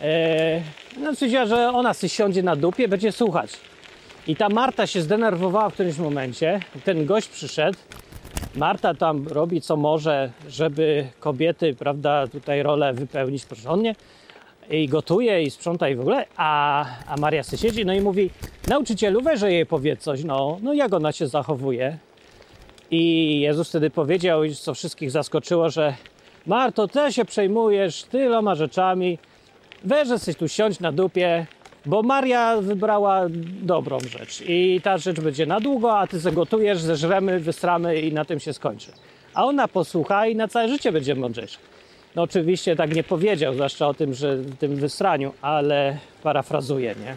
e, 0.00 0.60
no, 0.98 1.12
że 1.46 1.68
ona 1.68 1.94
sobie 1.94 2.08
siądzie 2.08 2.42
na 2.42 2.56
dupie, 2.56 2.88
będzie 2.88 3.12
słuchać. 3.12 3.50
I 4.26 4.36
ta 4.36 4.48
Marta 4.48 4.86
się 4.86 5.02
zdenerwowała 5.02 5.70
w 5.70 5.74
którymś 5.74 5.98
momencie, 5.98 6.60
ten 6.84 7.06
gość 7.06 7.28
przyszedł, 7.28 7.78
Marta 8.56 8.94
tam 8.94 9.28
robi 9.28 9.60
co 9.60 9.76
może, 9.76 10.30
żeby 10.48 11.06
kobiety, 11.20 11.74
prawda, 11.74 12.26
tutaj 12.26 12.62
rolę 12.62 12.92
wypełnić 12.92 13.44
porządnie. 13.44 13.94
I 14.70 14.88
gotuje 14.88 15.42
i 15.42 15.50
sprząta 15.50 15.88
i 15.88 15.96
w 15.96 16.00
ogóle, 16.00 16.24
a, 16.36 16.84
a 17.06 17.16
Maria 17.16 17.42
sobie 17.42 17.58
siedzi 17.58 17.84
no 17.84 17.94
i 17.94 18.00
mówi 18.00 18.30
nauczycielu 18.68 19.22
weże 19.22 19.52
jej 19.52 19.66
powiedz 19.66 20.00
coś, 20.00 20.24
no, 20.24 20.58
no 20.62 20.74
jak 20.74 20.94
ona 20.94 21.12
się 21.12 21.26
zachowuje 21.26 21.98
i 22.90 23.40
Jezus 23.40 23.68
wtedy 23.68 23.90
powiedział, 23.90 24.40
co 24.60 24.74
wszystkich 24.74 25.10
zaskoczyło, 25.10 25.70
że 25.70 25.94
Marto, 26.46 26.88
ty 26.88 27.12
się 27.12 27.24
przejmujesz 27.24 28.02
tyloma 28.02 28.54
rzeczami, 28.54 29.18
weź 29.84 30.08
jesteś 30.08 30.36
tu 30.36 30.48
siąść 30.48 30.80
na 30.80 30.92
dupie, 30.92 31.46
bo 31.86 32.02
Maria 32.02 32.56
wybrała 32.60 33.26
dobrą 33.62 33.98
rzecz 34.00 34.42
i 34.46 34.80
ta 34.84 34.98
rzecz 34.98 35.20
będzie 35.20 35.46
na 35.46 35.60
długo, 35.60 35.98
a 35.98 36.06
ty 36.06 36.20
zagotujesz, 36.20 36.80
zeżremy, 36.80 37.40
wystramy 37.40 38.00
i 38.00 38.12
na 38.12 38.24
tym 38.24 38.40
się 38.40 38.52
skończy. 38.52 38.92
A 39.34 39.44
ona 39.44 39.68
posłucha 39.68 40.26
i 40.26 40.36
na 40.36 40.48
całe 40.48 40.68
życie 40.68 40.92
będzie 40.92 41.14
mądrzejsza. 41.14 41.58
No 42.16 42.22
oczywiście 42.22 42.76
tak 42.76 42.94
nie 42.94 43.04
powiedział, 43.04 43.54
zwłaszcza 43.54 43.88
o 43.88 43.94
tym, 43.94 44.14
że 44.14 44.38
tym 44.58 44.76
wysraniu, 44.76 45.32
ale 45.42 45.98
parafrazuję, 46.22 46.94
nie? 47.04 47.16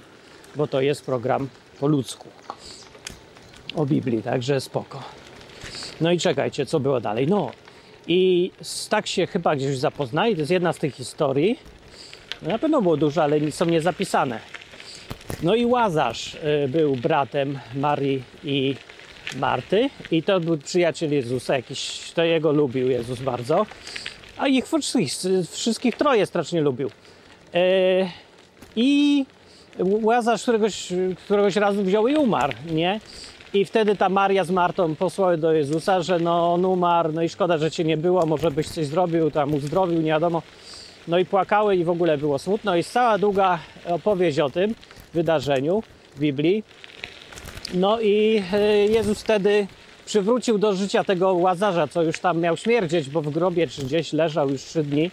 Bo 0.55 0.67
to 0.67 0.81
jest 0.81 1.05
program 1.05 1.47
po 1.79 1.87
ludzku. 1.87 2.27
O 3.75 3.85
Biblii, 3.85 4.23
także 4.23 4.61
spoko. 4.61 5.18
No 6.01 6.11
i 6.11 6.19
czekajcie, 6.19 6.65
co 6.65 6.79
było 6.79 7.01
dalej. 7.01 7.27
No 7.27 7.51
i 8.07 8.51
tak 8.89 9.07
się 9.07 9.27
chyba 9.27 9.55
gdzieś 9.55 9.77
zapoznali. 9.77 10.35
To 10.35 10.39
jest 10.39 10.51
jedna 10.51 10.73
z 10.73 10.77
tych 10.77 10.95
historii. 10.95 11.59
Na 12.41 12.59
pewno 12.59 12.81
było 12.81 12.97
dużo, 12.97 13.23
ale 13.23 13.51
są 13.51 13.65
niezapisane. 13.65 14.39
No 15.43 15.55
i 15.55 15.65
Łazarz 15.65 16.35
y, 16.35 16.67
był 16.67 16.95
bratem 16.95 17.59
Marii 17.75 18.23
i 18.43 18.75
Marty 19.35 19.89
i 20.11 20.23
to 20.23 20.39
był 20.39 20.57
przyjaciel 20.57 21.13
Jezusa, 21.13 21.55
jakiś, 21.55 22.11
to 22.15 22.23
jego 22.23 22.51
lubił 22.51 22.89
Jezus 22.89 23.21
bardzo 23.21 23.65
a 24.39 24.47
ich 24.47 24.65
wszystkich, 24.67 25.13
wszystkich 25.51 25.95
troje 25.95 26.25
strasznie 26.25 26.61
lubił. 26.61 26.89
E, 27.53 27.61
I 28.75 29.25
Łazarz 29.79 30.41
któregoś, 30.41 30.93
któregoś 31.25 31.55
razu 31.55 31.83
wziął 31.83 32.07
i 32.07 32.15
umarł, 32.15 32.53
nie? 32.71 32.99
I 33.53 33.65
wtedy 33.65 33.95
ta 33.95 34.09
Maria 34.09 34.43
z 34.43 34.51
Martą 34.51 34.95
posłały 34.95 35.37
do 35.37 35.53
Jezusa, 35.53 36.01
że 36.01 36.19
no 36.19 36.53
on 36.53 36.65
umarł, 36.65 37.11
no 37.11 37.21
i 37.21 37.29
szkoda, 37.29 37.57
że 37.57 37.71
cię 37.71 37.83
nie 37.83 37.97
było, 37.97 38.25
może 38.25 38.51
byś 38.51 38.67
coś 38.67 38.85
zrobił, 38.85 39.31
tam 39.31 39.53
uzdrowił, 39.53 40.01
nie 40.01 40.09
wiadomo. 40.09 40.41
No 41.07 41.19
i 41.19 41.25
płakały 41.25 41.75
i 41.75 41.83
w 41.83 41.89
ogóle 41.89 42.17
było 42.17 42.39
smutno. 42.39 42.75
Jest 42.75 42.91
cała 42.91 43.17
długa 43.17 43.59
opowieść 43.85 44.39
o 44.39 44.49
tym 44.49 44.75
wydarzeniu 45.13 45.83
w 46.15 46.19
Biblii. 46.19 46.63
No 47.73 48.01
i 48.01 48.43
e, 48.53 48.85
Jezus 48.85 49.21
wtedy 49.21 49.67
przywrócił 50.05 50.57
do 50.57 50.73
życia 50.73 51.03
tego 51.03 51.33
łazarza, 51.33 51.87
co 51.87 52.03
już 52.03 52.19
tam 52.19 52.39
miał 52.39 52.57
śmierdzieć, 52.57 53.09
bo 53.09 53.21
w 53.21 53.29
grobie 53.29 53.67
czy 53.67 53.83
gdzieś 53.83 54.13
leżał 54.13 54.49
już 54.49 54.61
trzy 54.61 54.83
dni. 54.83 55.11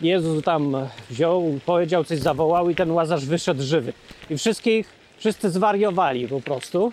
Jezus 0.00 0.44
tam 0.44 0.76
wziął, 1.10 1.58
powiedział, 1.66 2.04
coś 2.04 2.18
zawołał 2.18 2.70
i 2.70 2.74
ten 2.74 2.90
łazarz 2.90 3.24
wyszedł 3.24 3.62
żywy. 3.62 3.92
I 4.30 4.36
wszystkich, 4.36 4.88
wszyscy 5.18 5.50
zwariowali 5.50 6.28
po 6.28 6.40
prostu. 6.40 6.92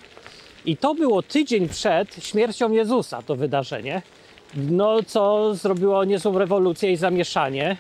I 0.65 0.77
to 0.77 0.95
było 0.95 1.23
tydzień 1.23 1.69
przed 1.69 2.25
śmiercią 2.25 2.71
Jezusa, 2.71 3.21
to 3.21 3.35
wydarzenie. 3.35 4.01
No, 4.55 5.03
co 5.03 5.55
zrobiło 5.55 6.05
niezłą 6.05 6.37
rewolucję 6.37 6.91
i 6.91 6.95
zamieszanie. 6.95 7.77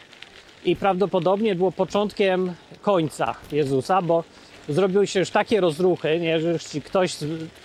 I 0.65 0.75
prawdopodobnie 0.75 1.55
było 1.55 1.71
początkiem 1.71 2.53
końca 2.81 3.35
Jezusa, 3.51 4.01
bo 4.01 4.23
zrobiły 4.69 5.07
się 5.07 5.19
już 5.19 5.29
takie 5.29 5.61
rozruchy, 5.61 6.19
nie, 6.19 6.39
że 6.39 6.51
jeśli 6.51 6.81
ktoś 6.81 7.15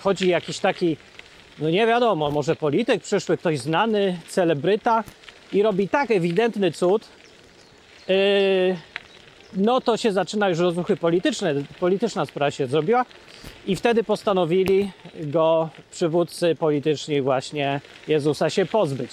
chodzi 0.00 0.28
jakiś 0.28 0.59
taki 0.59 0.97
no 1.59 1.71
nie 1.71 1.87
wiadomo, 1.87 2.30
może 2.30 2.56
polityk 2.56 3.02
przyszły, 3.02 3.37
ktoś 3.37 3.59
znany, 3.59 4.18
celebryta 4.28 5.04
i 5.52 5.62
robi 5.62 5.88
tak 5.88 6.11
ewidentny 6.11 6.73
cud, 6.73 7.09
yy, 8.09 8.14
no 9.56 9.80
to 9.80 9.97
się 9.97 10.12
zaczyna 10.12 10.49
już 10.49 10.59
rozruchy 10.59 10.97
polityczne, 10.97 11.54
polityczna 11.80 12.26
sprawa 12.26 12.50
się 12.50 12.66
zrobiła 12.66 13.04
i 13.66 13.76
wtedy 13.76 14.04
postanowili 14.04 14.90
go 15.14 15.68
przywódcy 15.90 16.54
polityczni 16.54 17.23
właśnie 17.23 17.80
Jezusa 18.09 18.50
się 18.50 18.66
pozbyć. 18.66 19.11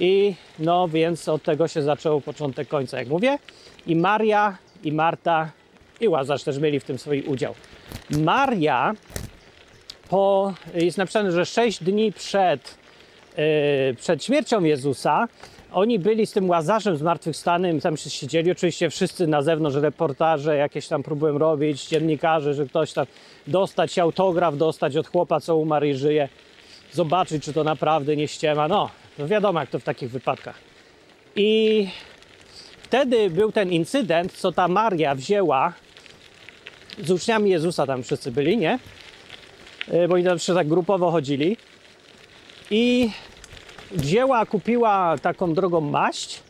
I 0.00 0.34
no 0.58 0.88
więc 0.88 1.28
od 1.28 1.42
tego 1.42 1.68
się 1.68 1.82
zaczął 1.82 2.20
początek 2.20 2.68
końca, 2.68 2.98
jak 2.98 3.08
mówię. 3.08 3.38
I 3.86 3.96
Maria, 3.96 4.56
i 4.84 4.92
Marta, 4.92 5.50
i 6.00 6.08
Łazarz 6.08 6.42
też 6.42 6.58
mieli 6.58 6.80
w 6.80 6.84
tym 6.84 6.98
swój 6.98 7.22
udział. 7.22 7.54
Maria 8.10 8.94
po, 10.08 10.54
jest 10.74 10.98
napisane, 10.98 11.32
że 11.32 11.46
6 11.46 11.84
dni 11.84 12.12
przed, 12.12 12.78
yy, 13.36 13.44
przed 13.94 14.24
śmiercią 14.24 14.64
Jezusa 14.64 15.28
oni 15.72 15.98
byli 15.98 16.26
z 16.26 16.32
tym 16.32 16.50
Łazarzem 16.50 16.96
zmartwychwstanym, 16.96 17.80
tam 17.80 17.96
się 17.96 18.10
siedzieli, 18.10 18.50
oczywiście 18.50 18.90
wszyscy 18.90 19.26
na 19.26 19.42
zewnątrz, 19.42 19.76
reportaże 19.76 20.56
jakieś 20.56 20.88
tam 20.88 21.02
próbują 21.02 21.38
robić, 21.38 21.88
dziennikarze, 21.88 22.54
że 22.54 22.66
ktoś 22.66 22.92
tam 22.92 23.06
dostać 23.46 23.98
autograf, 23.98 24.56
dostać 24.56 24.96
od 24.96 25.08
chłopa, 25.08 25.40
co 25.40 25.56
umarł 25.56 25.86
i 25.86 25.94
żyje, 25.94 26.28
zobaczyć, 26.92 27.44
czy 27.44 27.52
to 27.52 27.64
naprawdę 27.64 28.16
nie 28.16 28.28
ściema. 28.28 28.68
No, 28.68 28.90
to 29.16 29.28
wiadomo, 29.28 29.60
jak 29.60 29.70
to 29.70 29.78
w 29.78 29.84
takich 29.84 30.10
wypadkach. 30.10 30.58
I 31.36 31.88
wtedy 32.82 33.30
był 33.30 33.52
ten 33.52 33.72
incydent, 33.72 34.32
co 34.32 34.52
ta 34.52 34.68
Maria 34.68 35.14
wzięła 35.14 35.72
z 36.98 37.10
uczniami 37.10 37.50
Jezusa, 37.50 37.86
tam 37.86 38.02
wszyscy 38.02 38.32
byli, 38.32 38.56
nie? 38.56 38.78
y, 39.94 40.08
bo 40.08 40.14
oni 40.14 40.24
zawsze 40.24 40.54
tak 40.54 40.68
grupowo 40.68 41.10
chodzili. 41.10 41.56
I 42.70 43.10
wzięła, 43.94 44.46
kupiła 44.46 45.18
taką 45.22 45.54
drogą 45.54 45.80
maść, 45.80 46.42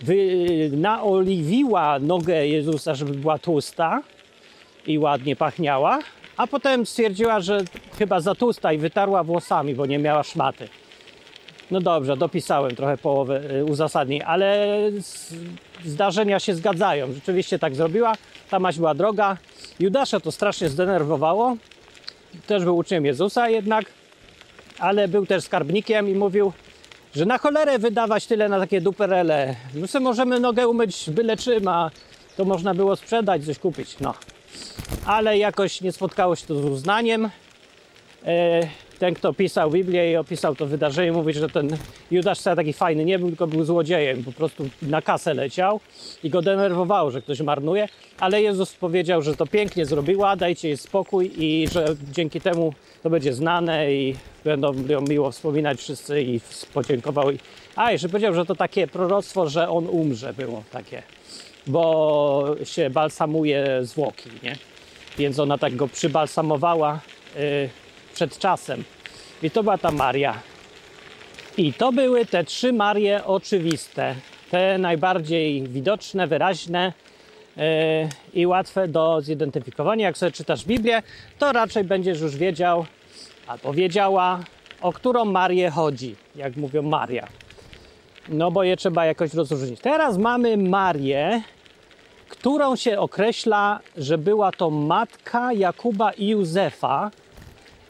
wy, 0.00 0.16
naoliwiła 0.72 1.98
nogę 1.98 2.46
Jezusa, 2.46 2.94
żeby 2.94 3.14
była 3.14 3.38
tłusta 3.38 4.02
i 4.86 4.98
ładnie 4.98 5.36
pachniała, 5.36 5.98
a 6.36 6.46
potem 6.46 6.86
stwierdziła, 6.86 7.40
że 7.40 7.60
chyba 7.98 8.20
za 8.20 8.34
tłusta 8.34 8.72
i 8.72 8.78
wytarła 8.78 9.24
włosami, 9.24 9.74
bo 9.74 9.86
nie 9.86 9.98
miała 9.98 10.22
szmaty. 10.22 10.68
No 11.70 11.80
dobrze, 11.80 12.16
dopisałem 12.16 12.76
trochę 12.76 12.98
połowę 12.98 13.40
y, 13.50 13.64
uzasadnień, 13.64 14.22
ale 14.26 14.66
zdarzenia 15.84 16.40
się 16.40 16.54
zgadzają. 16.54 17.12
Rzeczywiście 17.12 17.58
tak 17.58 17.74
zrobiła. 17.74 18.14
Ta 18.50 18.58
maść 18.58 18.78
była 18.78 18.94
droga. 18.94 19.36
Judasza 19.80 20.20
to 20.20 20.32
strasznie 20.32 20.68
zdenerwowało. 20.68 21.56
Też 22.46 22.64
był 22.64 22.76
uczniem 22.76 23.06
Jezusa 23.06 23.48
jednak, 23.48 23.84
ale 24.78 25.08
był 25.08 25.26
też 25.26 25.44
skarbnikiem 25.44 26.08
i 26.08 26.14
mówił, 26.14 26.52
że 27.14 27.26
na 27.26 27.38
cholerę 27.38 27.78
wydawać 27.78 28.26
tyle 28.26 28.48
na 28.48 28.58
takie 28.58 28.80
duperele. 28.80 29.56
My 29.74 29.88
sobie 29.88 30.04
możemy 30.04 30.40
nogę 30.40 30.68
umyć 30.68 31.10
byle 31.10 31.36
czym, 31.36 31.68
a 31.68 31.90
to 32.36 32.44
można 32.44 32.74
było 32.74 32.96
sprzedać, 32.96 33.44
coś 33.44 33.58
kupić. 33.58 33.96
No. 34.00 34.14
Ale 35.06 35.38
jakoś 35.38 35.80
nie 35.80 35.92
spotkało 35.92 36.36
się 36.36 36.46
to 36.46 36.54
z 36.54 36.64
uznaniem. 36.64 37.30
E, 38.26 38.60
ten, 38.98 39.14
kto 39.14 39.32
pisał 39.32 39.70
Biblię 39.70 40.12
i 40.12 40.16
opisał 40.16 40.56
to 40.56 40.66
wydarzenie, 40.66 41.12
mówi, 41.12 41.32
że 41.32 41.48
ten 41.48 41.76
Judasz 42.10 42.38
wcale 42.38 42.56
taki 42.56 42.72
fajny 42.72 43.04
nie 43.04 43.18
był, 43.18 43.28
tylko 43.28 43.46
był 43.46 43.64
złodziejem. 43.64 44.24
Po 44.24 44.32
prostu 44.32 44.68
na 44.82 45.02
kasę 45.02 45.34
leciał 45.34 45.80
i 46.24 46.30
go 46.30 46.42
denerwowało, 46.42 47.10
że 47.10 47.22
ktoś 47.22 47.40
marnuje. 47.40 47.88
Ale 48.20 48.42
Jezus 48.42 48.74
powiedział, 48.74 49.22
że 49.22 49.36
to 49.36 49.46
pięknie 49.46 49.86
zrobiła, 49.86 50.36
dajcie 50.36 50.68
jej 50.68 50.76
spokój 50.76 51.30
i 51.36 51.68
że 51.68 51.86
dzięki 52.12 52.40
temu 52.40 52.74
to 53.02 53.10
będzie 53.10 53.32
znane 53.32 53.92
i 53.92 54.14
będą 54.44 54.74
ją 54.88 55.00
miło 55.00 55.30
wspominać 55.30 55.78
wszyscy 55.78 56.22
i 56.22 56.40
podziękował. 56.74 57.28
A, 57.76 57.92
jeszcze 57.92 58.08
powiedział, 58.08 58.34
że 58.34 58.46
to 58.46 58.54
takie 58.54 58.86
proroctwo, 58.86 59.48
że 59.48 59.68
on 59.68 59.86
umrze 59.86 60.32
było 60.32 60.62
takie, 60.70 61.02
bo 61.66 62.56
się 62.64 62.90
balsamuje 62.90 63.80
zwłoki, 63.82 64.30
nie? 64.42 64.56
Więc 65.18 65.38
ona 65.38 65.58
tak 65.58 65.76
go 65.76 65.88
przybalsamowała. 65.88 67.00
Yy, 67.36 67.68
przed 68.18 68.38
czasem. 68.38 68.84
I 69.42 69.50
to 69.50 69.62
była 69.62 69.78
ta 69.78 69.90
Maria. 69.90 70.34
I 71.56 71.72
to 71.72 71.92
były 71.92 72.26
te 72.26 72.44
trzy 72.44 72.72
Marie 72.72 73.24
oczywiste, 73.24 74.14
te 74.50 74.78
najbardziej 74.78 75.68
widoczne, 75.68 76.26
wyraźne 76.26 76.92
yy, 77.56 77.62
i 78.34 78.46
łatwe 78.46 78.88
do 78.88 79.20
zidentyfikowania. 79.20 80.06
Jak 80.06 80.18
sobie 80.18 80.32
czytasz 80.32 80.64
Biblię, 80.64 81.02
to 81.38 81.52
raczej 81.52 81.84
będziesz 81.84 82.20
już 82.20 82.36
wiedział 82.36 82.86
albo 83.46 83.72
wiedziała, 83.72 84.40
o 84.80 84.92
którą 84.92 85.24
Marię 85.24 85.70
chodzi, 85.70 86.16
jak 86.36 86.56
mówią 86.56 86.82
Maria. 86.82 87.28
No 88.28 88.50
bo 88.50 88.62
je 88.62 88.76
trzeba 88.76 89.06
jakoś 89.06 89.34
rozróżnić. 89.34 89.80
Teraz 89.80 90.18
mamy 90.18 90.56
Marię, 90.56 91.42
którą 92.28 92.76
się 92.76 92.98
określa, 92.98 93.80
że 93.96 94.18
była 94.18 94.52
to 94.52 94.70
matka 94.70 95.52
Jakuba 95.52 96.12
i 96.12 96.28
Józefa, 96.28 97.10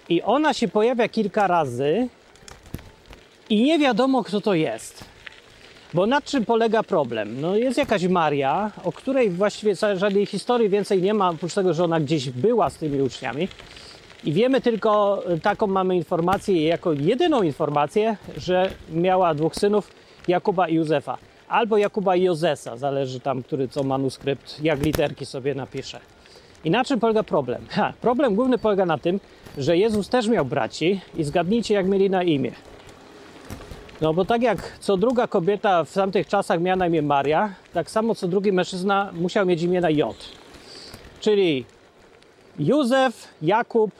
i 0.09 0.23
ona 0.23 0.55
się 0.55 0.69
pojawia 0.69 1.09
kilka 1.09 1.47
razy 1.47 2.09
i 3.51 3.63
nie 3.63 3.79
wiadomo, 3.79 4.25
kto 4.25 4.41
to 4.41 4.55
jest. 4.55 5.05
Bo 5.95 6.07
nad 6.07 6.25
czym 6.25 6.45
polega 6.45 6.83
problem? 6.83 7.41
No 7.41 7.57
jest 7.57 7.79
jakaś 7.79 8.07
Maria, 8.07 8.71
o 8.85 8.93
której 8.93 9.31
właściwie 9.31 9.75
żadnej 9.75 10.27
historii 10.27 10.69
więcej 10.69 11.03
nie 11.03 11.15
ma, 11.15 11.29
oprócz 11.29 11.55
tego, 11.55 11.75
że 11.75 11.85
ona 11.85 12.01
gdzieś 12.01 12.31
była 12.31 12.71
z 12.71 12.77
tymi 12.77 13.03
uczniami. 13.03 13.49
I 14.25 14.33
wiemy 14.33 14.61
tylko, 14.61 15.23
taką 15.43 15.67
mamy 15.67 15.97
informację, 15.97 16.65
jako 16.65 16.93
jedyną 16.93 17.43
informację, 17.43 18.17
że 18.37 18.71
miała 18.93 19.35
dwóch 19.35 19.55
synów, 19.55 19.91
Jakuba 20.29 20.69
i 20.69 20.75
Józefa. 20.75 21.19
Albo 21.49 21.79
Jakuba 21.79 22.17
i 22.17 22.23
Jozesa, 22.23 22.77
zależy 22.77 23.21
tam, 23.21 23.43
który 23.43 23.69
co 23.69 23.83
manuskrypt, 23.83 24.61
jak 24.63 24.83
literki 24.83 25.27
sobie 25.27 25.55
napisze. 25.55 26.01
I 26.65 26.71
na 26.71 26.85
czym 26.85 27.01
polega 27.01 27.23
problem? 27.23 27.67
Ha, 27.69 27.93
problem 28.01 28.35
główny 28.35 28.59
polega 28.59 28.87
na 28.87 28.99
tym, 28.99 29.21
że 29.59 29.77
Jezus 29.77 30.09
też 30.09 30.29
miał 30.29 30.45
braci 30.45 31.01
i 31.17 31.25
zgadnijcie, 31.25 31.75
jak 31.75 31.87
mieli 31.87 32.11
na 32.11 32.23
imię. 32.23 32.53
No 34.01 34.15
bo 34.15 34.25
tak 34.25 34.43
jak 34.43 34.79
co 34.81 34.97
druga 34.97 35.27
kobieta 35.27 35.85
w 35.85 35.93
tamtych 35.93 36.27
czasach 36.27 36.61
miała 36.61 36.77
na 36.77 36.87
imię 36.87 37.03
Maria, 37.03 37.55
tak 37.73 37.91
samo 37.91 38.15
co 38.15 38.29
drugi 38.29 38.53
mężczyzna 38.53 39.11
musiał 39.15 39.47
mieć 39.47 39.63
imię 39.63 39.81
na 39.81 39.91
J. 39.91 40.17
Czyli 41.21 41.65
Józef, 42.59 43.29
Jakub, 43.43 43.91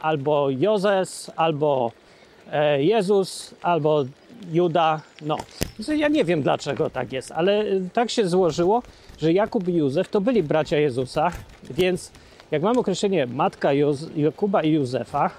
albo 0.00 0.50
Jozes, 0.50 1.30
albo 1.36 1.92
e, 2.52 2.82
Jezus, 2.82 3.54
albo 3.62 4.04
Juda. 4.52 5.00
No, 5.22 5.36
ja 5.96 6.08
nie 6.08 6.24
wiem 6.24 6.42
dlaczego 6.42 6.90
tak 6.90 7.12
jest, 7.12 7.32
ale 7.32 7.64
tak 7.92 8.10
się 8.10 8.28
złożyło, 8.28 8.82
że 9.18 9.32
Jakub 9.32 9.68
i 9.68 9.74
Józef 9.74 10.08
to 10.08 10.20
byli 10.20 10.42
bracia 10.42 10.78
Jezusa, 10.78 11.30
więc 11.70 12.10
jak 12.50 12.62
mamy 12.62 12.80
określenie 12.80 13.26
matka 13.26 13.70
Jakuba 14.16 14.62
i 14.62 14.70
Józefa, 14.72 15.30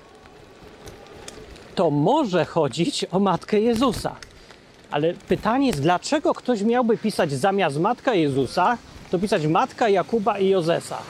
to 1.75 1.89
może 1.89 2.45
chodzić 2.45 3.05
o 3.11 3.19
matkę 3.19 3.59
Jezusa. 3.59 4.15
Ale 4.91 5.13
pytanie 5.13 5.67
jest, 5.67 5.81
dlaczego 5.81 6.33
ktoś 6.33 6.61
miałby 6.61 6.97
pisać 6.97 7.31
zamiast 7.31 7.79
matka 7.79 8.13
Jezusa, 8.13 8.77
to 9.11 9.19
pisać 9.19 9.47
matka 9.47 9.89
Jakuba 9.89 10.39
i 10.39 10.49
Józefa? 10.49 11.01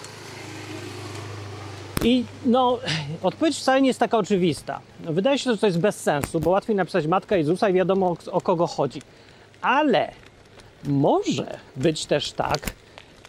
I 2.03 2.25
no, 2.45 2.79
odpowiedź 3.23 3.57
wcale 3.57 3.81
nie 3.81 3.87
jest 3.87 3.99
taka 3.99 4.17
oczywista. 4.17 4.79
No, 5.05 5.13
wydaje 5.13 5.39
się, 5.39 5.51
że 5.51 5.57
to 5.57 5.65
jest 5.65 5.79
bez 5.79 5.95
sensu, 5.95 6.39
bo 6.39 6.49
łatwiej 6.49 6.75
napisać 6.75 7.07
matka 7.07 7.37
Jezusa 7.37 7.69
i 7.69 7.73
wiadomo 7.73 8.17
o 8.31 8.41
kogo 8.41 8.67
chodzi. 8.67 9.01
Ale 9.61 10.11
może 10.83 11.57
być 11.75 12.05
też 12.05 12.31
tak, 12.31 12.59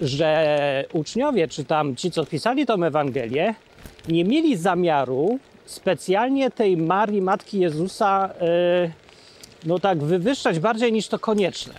że 0.01 0.85
uczniowie, 0.93 1.49
czy 1.49 1.65
tam 1.65 1.97
ci, 1.97 2.11
co 2.11 2.27
pisali 2.27 2.67
tą 2.67 2.85
Ewangelię, 2.85 3.55
nie 4.09 4.25
mieli 4.25 4.57
zamiaru 4.57 5.39
specjalnie 5.65 6.51
tej 6.51 6.77
Marii, 6.77 7.23
Matki 7.23 7.61
Jezusa, 7.61 8.31
yy, 8.41 8.91
no 9.67 9.79
tak 9.79 10.03
wywyższać 10.03 10.59
bardziej 10.59 10.93
niż 10.93 11.09
to 11.09 11.19
konieczne. 11.19 11.75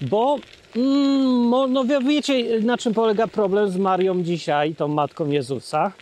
Bo 0.00 0.38
mm, 0.76 1.72
no 1.72 1.84
wiecie, 1.84 2.60
na 2.60 2.78
czym 2.78 2.94
polega 2.94 3.26
problem 3.26 3.70
z 3.70 3.76
Marią 3.76 4.22
dzisiaj, 4.22 4.74
tą 4.74 4.88
Matką 4.88 5.30
Jezusa? 5.30 5.92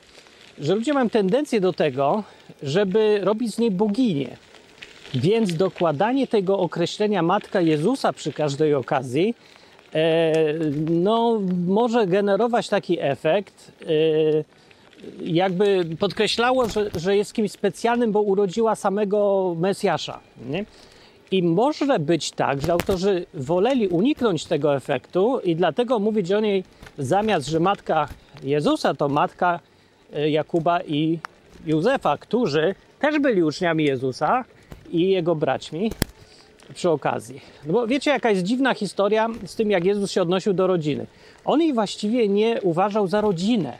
Że 0.58 0.74
ludzie 0.74 0.92
mają 0.92 1.10
tendencję 1.10 1.60
do 1.60 1.72
tego, 1.72 2.22
żeby 2.62 3.20
robić 3.22 3.54
z 3.54 3.58
niej 3.58 3.70
boginię. 3.70 4.37
Więc 5.14 5.54
dokładanie 5.54 6.26
tego 6.26 6.58
określenia 6.58 7.22
Matka 7.22 7.60
Jezusa 7.60 8.12
przy 8.12 8.32
każdej 8.32 8.74
okazji 8.74 9.34
E, 9.34 9.53
no, 10.90 11.40
może 11.66 12.07
generować 12.07 12.68
taki 12.68 13.00
efekt, 13.00 13.72
e, 13.83 14.44
jakby 15.22 15.85
podkreślało, 15.98 16.68
że, 16.68 16.90
że 16.96 17.16
jest 17.16 17.33
kimś 17.33 17.50
specjalnym, 17.50 18.12
bo 18.12 18.22
urodziła 18.22 18.74
samego 18.74 19.54
Mesjasza. 19.59 20.20
Nie? 20.48 20.64
I 21.30 21.42
może 21.42 21.98
być 21.98 22.30
tak, 22.30 22.62
że 22.62 22.72
autorzy 22.72 23.26
woleli 23.35 23.88
uniknąć 23.88 24.44
tego 24.44 24.76
efektu 24.76 25.40
i 25.44 25.57
dlatego 25.57 25.98
mówić 25.98 26.33
o 26.33 26.40
niej 26.40 26.64
zamiast, 26.98 27.48
że 27.48 27.61
matka 27.61 28.09
Jezusa 28.42 28.94
to 28.94 29.09
matka 29.09 29.61
e, 30.12 30.30
Jakuba 30.30 30.80
i 30.80 31.18
Józefa, 31.66 32.18
którzy 32.18 32.74
też 33.00 33.18
byli 33.18 33.42
uczniami 33.42 33.85
Jezusa 33.85 34.44
i 34.90 35.11
jego 35.11 35.35
braćmi, 35.35 35.90
przy 36.74 36.90
okazji. 36.90 37.40
No 37.66 37.72
bo 37.72 37.87
wiecie, 37.87 38.11
jaka 38.11 38.31
jest 38.31 38.42
dziwna 38.42 38.74
historia 38.74 39.29
z 39.46 39.55
tym, 39.55 39.70
jak 39.70 39.85
Jezus 39.85 40.11
się 40.11 40.22
odnosił 40.22 40.53
do 40.53 40.66
rodziny. 40.66 41.07
On 41.44 41.61
jej 41.61 41.72
właściwie 41.72 42.29
nie 42.29 42.61
uważał 42.62 43.07
za 43.07 43.20
rodzinę. 43.20 43.79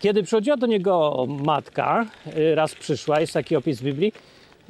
Kiedy 0.00 0.22
przychodziła 0.22 0.56
do 0.56 0.66
niego 0.66 1.26
matka, 1.28 2.06
y, 2.36 2.54
raz 2.54 2.74
przyszła, 2.74 3.20
jest 3.20 3.32
taki 3.32 3.56
opis 3.56 3.80
w 3.80 3.84
Biblii, 3.84 4.12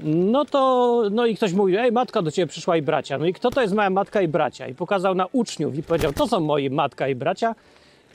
no 0.04 0.44
to, 0.44 1.02
no 1.10 1.26
i 1.26 1.36
ktoś 1.36 1.52
mówił, 1.52 1.78
ej, 1.78 1.92
matka 1.92 2.22
do 2.22 2.30
ciebie 2.30 2.46
przyszła 2.46 2.76
i 2.76 2.82
bracia. 2.82 3.18
No 3.18 3.26
i 3.26 3.32
kto 3.32 3.50
to 3.50 3.62
jest 3.62 3.74
moja 3.74 3.90
matka 3.90 4.22
i 4.22 4.28
bracia? 4.28 4.68
I 4.68 4.74
pokazał 4.74 5.14
na 5.14 5.26
uczniów 5.32 5.78
i 5.78 5.82
powiedział, 5.82 6.12
to 6.12 6.28
są 6.28 6.40
moi 6.40 6.70
matka 6.70 7.08
i 7.08 7.14
bracia. 7.14 7.54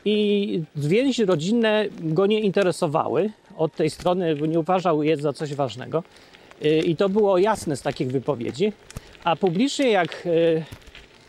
I 0.06 0.62
więzi 0.76 1.26
rodzinne 1.26 1.86
go 2.02 2.26
nie 2.26 2.40
interesowały 2.40 3.30
od 3.58 3.76
tej 3.76 3.90
strony, 3.90 4.36
nie 4.48 4.60
uważał 4.60 5.04
je 5.04 5.18
za 5.18 5.34
coś 5.34 5.54
ważnego. 5.56 6.04
Y, 6.66 6.80
I 6.80 6.96
to 6.96 7.10
było 7.10 7.38
jasne 7.38 7.76
z 7.76 7.82
takich 7.82 8.12
wypowiedzi. 8.12 8.74
A 9.26 9.36
publicznie, 9.36 9.92
jak, 9.92 10.24
e, 10.26 10.30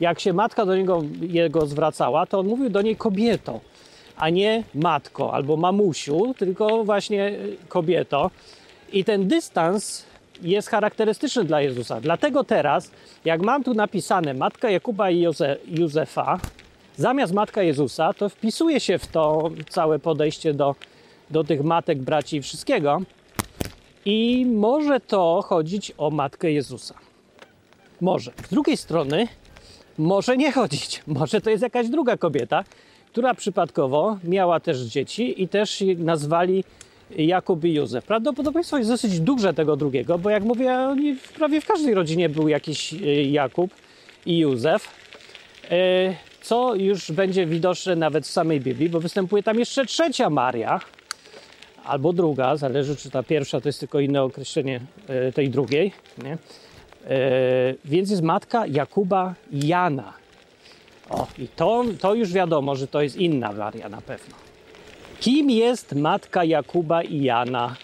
jak 0.00 0.20
się 0.20 0.32
matka 0.32 0.66
do 0.66 0.76
niego 0.76 1.02
jego 1.20 1.66
zwracała, 1.66 2.26
to 2.26 2.38
on 2.38 2.46
mówił 2.46 2.70
do 2.70 2.82
niej 2.82 2.96
kobieto, 2.96 3.60
a 4.16 4.30
nie 4.30 4.62
matko 4.74 5.34
albo 5.34 5.56
mamusiu, 5.56 6.34
tylko 6.38 6.84
właśnie 6.84 7.24
e, 7.26 7.34
kobieto. 7.68 8.30
I 8.92 9.04
ten 9.04 9.28
dystans 9.28 10.04
jest 10.42 10.68
charakterystyczny 10.68 11.44
dla 11.44 11.60
Jezusa. 11.60 12.00
Dlatego 12.00 12.44
teraz, 12.44 12.90
jak 13.24 13.42
mam 13.42 13.64
tu 13.64 13.74
napisane 13.74 14.34
matka 14.34 14.70
Jakuba 14.70 15.10
i 15.10 15.20
Józe 15.20 15.56
Józefa, 15.66 16.38
zamiast 16.96 17.32
matka 17.32 17.62
Jezusa, 17.62 18.14
to 18.14 18.28
wpisuje 18.28 18.80
się 18.80 18.98
w 18.98 19.06
to 19.06 19.50
całe 19.68 19.98
podejście 19.98 20.54
do 20.54 20.74
do 21.30 21.44
tych 21.44 21.64
matek, 21.64 21.98
braci 21.98 22.36
i 22.36 22.42
wszystkiego. 22.42 23.02
I 24.04 24.46
może 24.46 25.00
to 25.00 25.42
chodzić 25.46 25.92
o 25.98 26.10
matkę 26.10 26.50
Jezusa. 26.50 27.05
Może. 28.00 28.32
Z 28.46 28.50
drugiej 28.50 28.76
strony, 28.76 29.28
może 29.98 30.36
nie 30.36 30.52
chodzić. 30.52 31.02
Może 31.06 31.40
to 31.40 31.50
jest 31.50 31.62
jakaś 31.62 31.88
druga 31.88 32.16
kobieta, 32.16 32.64
która 33.12 33.34
przypadkowo 33.34 34.18
miała 34.24 34.60
też 34.60 34.78
dzieci 34.78 35.42
i 35.42 35.48
też 35.48 35.84
nazwali 35.98 36.64
Jakub 37.10 37.64
i 37.64 37.74
Józef. 37.74 38.04
Prawdopodobieństwo 38.04 38.78
jest 38.78 38.90
dosyć 38.90 39.20
duże 39.20 39.54
tego 39.54 39.76
drugiego, 39.76 40.18
bo 40.18 40.30
jak 40.30 40.44
mówię, 40.44 40.76
prawie 41.34 41.60
w 41.60 41.66
każdej 41.66 41.94
rodzinie 41.94 42.28
był 42.28 42.48
jakiś 42.48 42.92
y, 42.92 42.96
Jakub 43.22 43.70
i 44.26 44.38
Józef, 44.38 44.88
y, 45.64 46.16
co 46.42 46.74
już 46.74 47.12
będzie 47.12 47.46
widoczne 47.46 47.96
nawet 47.96 48.26
w 48.26 48.30
samej 48.30 48.60
Biblii, 48.60 48.88
bo 48.88 49.00
występuje 49.00 49.42
tam 49.42 49.58
jeszcze 49.58 49.86
trzecia 49.86 50.30
Maria, 50.30 50.80
albo 51.84 52.12
druga, 52.12 52.56
zależy 52.56 52.96
czy 52.96 53.10
ta 53.10 53.22
pierwsza 53.22 53.60
to 53.60 53.68
jest 53.68 53.80
tylko 53.80 54.00
inne 54.00 54.22
określenie 54.22 54.80
y, 55.28 55.32
tej 55.32 55.50
drugiej, 55.50 55.92
nie? 56.24 56.38
Więc 57.84 58.10
jest 58.10 58.22
matka 58.22 58.66
Jakuba 58.66 59.34
i 59.52 59.66
Jana. 59.66 60.12
O, 61.10 61.26
i 61.38 61.48
to, 61.48 61.84
to 62.00 62.14
już 62.14 62.32
wiadomo, 62.32 62.76
że 62.76 62.86
to 62.86 63.02
jest 63.02 63.16
inna 63.16 63.52
Maria 63.52 63.88
na 63.88 64.00
pewno. 64.00 64.34
Kim 65.20 65.50
jest 65.50 65.94
matka 65.94 66.44
Jakuba 66.44 67.02
i 67.02 67.22
Jana? 67.22 67.76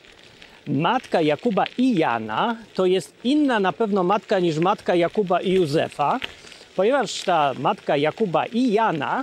Matka 0.66 1.20
Jakuba 1.20 1.64
i 1.78 1.98
Jana 1.98 2.56
to 2.74 2.86
jest 2.86 3.14
inna 3.24 3.60
na 3.60 3.72
pewno 3.72 4.04
matka 4.04 4.38
niż 4.38 4.58
matka 4.58 4.94
Jakuba 4.94 5.40
i 5.40 5.52
Józefa, 5.52 6.20
ponieważ 6.76 7.22
ta 7.22 7.52
matka 7.58 7.96
Jakuba 7.96 8.46
i 8.46 8.72
Jana 8.72 9.22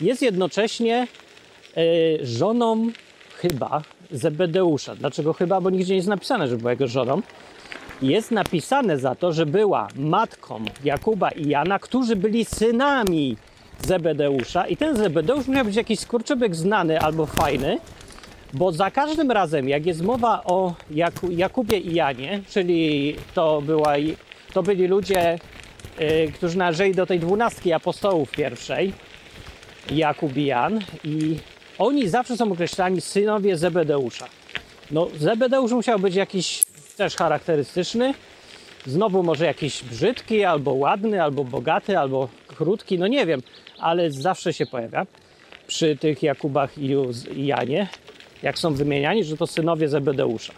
jest 0.00 0.22
jednocześnie 0.22 1.06
y, 1.76 2.18
żoną 2.22 2.90
chyba 3.36 3.82
Zebedeusza. 4.12 4.94
Dlaczego 4.94 5.32
chyba? 5.32 5.60
Bo 5.60 5.70
nigdzie 5.70 5.92
nie 5.92 5.96
jest 5.96 6.08
napisane, 6.08 6.48
że 6.48 6.56
była 6.56 6.70
jego 6.70 6.86
żoną. 6.86 7.22
Jest 8.02 8.30
napisane 8.30 8.98
za 8.98 9.14
to, 9.14 9.32
że 9.32 9.46
była 9.46 9.88
matką 9.96 10.64
Jakuba 10.84 11.30
i 11.30 11.48
Jana, 11.48 11.78
którzy 11.78 12.16
byli 12.16 12.44
synami 12.44 13.36
Zebedeusza 13.86 14.66
i 14.66 14.76
ten 14.76 14.96
Zebedeusz 14.96 15.48
miał 15.48 15.64
być 15.64 15.76
jakiś 15.76 16.00
skurczybyk 16.00 16.56
znany 16.56 17.00
albo 17.00 17.26
fajny, 17.26 17.78
bo 18.52 18.72
za 18.72 18.90
każdym 18.90 19.30
razem, 19.30 19.68
jak 19.68 19.86
jest 19.86 20.02
mowa 20.02 20.44
o 20.44 20.74
Jaku, 20.90 21.30
Jakubie 21.30 21.78
i 21.78 21.94
Janie, 21.94 22.42
czyli 22.50 23.16
to, 23.34 23.62
była, 23.62 23.92
to 24.52 24.62
byli 24.62 24.86
ludzie, 24.86 25.38
y, 26.00 26.32
którzy 26.34 26.58
należeli 26.58 26.94
do 26.94 27.06
tej 27.06 27.20
dwunastki 27.20 27.72
apostołów 27.72 28.30
pierwszej, 28.30 28.92
Jakub 29.90 30.36
i 30.36 30.44
Jan, 30.44 30.80
i 31.04 31.36
oni 31.78 32.08
zawsze 32.08 32.36
są 32.36 32.52
określani 32.52 33.00
synowie 33.00 33.56
Zebedeusza. 33.56 34.26
No, 34.90 35.08
Zebedeusz 35.18 35.72
musiał 35.72 35.98
być 35.98 36.14
jakiś 36.14 36.62
też 37.00 37.16
charakterystyczny, 37.16 38.14
znowu 38.86 39.22
może 39.22 39.44
jakiś 39.44 39.82
brzydki, 39.84 40.44
albo 40.44 40.72
ładny, 40.72 41.22
albo 41.22 41.44
bogaty, 41.44 41.98
albo 41.98 42.28
krótki, 42.46 42.98
no 42.98 43.06
nie 43.06 43.26
wiem, 43.26 43.42
ale 43.78 44.10
zawsze 44.10 44.52
się 44.52 44.66
pojawia 44.66 45.06
przy 45.66 45.96
tych 45.96 46.22
Jakubach 46.22 46.78
i 46.78 46.96
Janie, 47.46 47.88
jak 48.42 48.58
są 48.58 48.74
wymieniani, 48.74 49.24
że 49.24 49.36
to 49.36 49.46
synowie 49.46 49.88
Zebedeusza. 49.88 50.52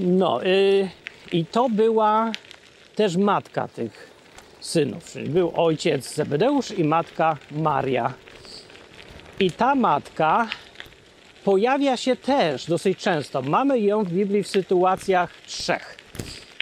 No 0.00 0.42
yy, 0.42 0.88
i 1.32 1.44
to 1.44 1.68
była 1.68 2.32
też 2.94 3.16
matka 3.16 3.68
tych 3.68 4.10
synów, 4.60 5.12
czyli 5.12 5.28
był 5.28 5.52
ojciec 5.54 6.14
Zebedeusz 6.14 6.70
i 6.70 6.84
matka 6.84 7.36
Maria. 7.50 8.12
I 9.40 9.50
ta 9.50 9.74
matka 9.74 10.48
pojawia 11.44 11.96
się 11.96 12.16
też 12.16 12.66
dosyć 12.66 12.98
często. 12.98 13.42
Mamy 13.42 13.80
ją 13.80 14.04
w 14.04 14.12
Biblii 14.12 14.42
w 14.42 14.48
sytuacjach 14.48 15.30
trzech. 15.46 15.96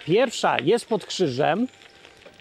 Pierwsza 0.04 0.56
jest 0.60 0.86
pod 0.86 1.06
krzyżem, 1.06 1.66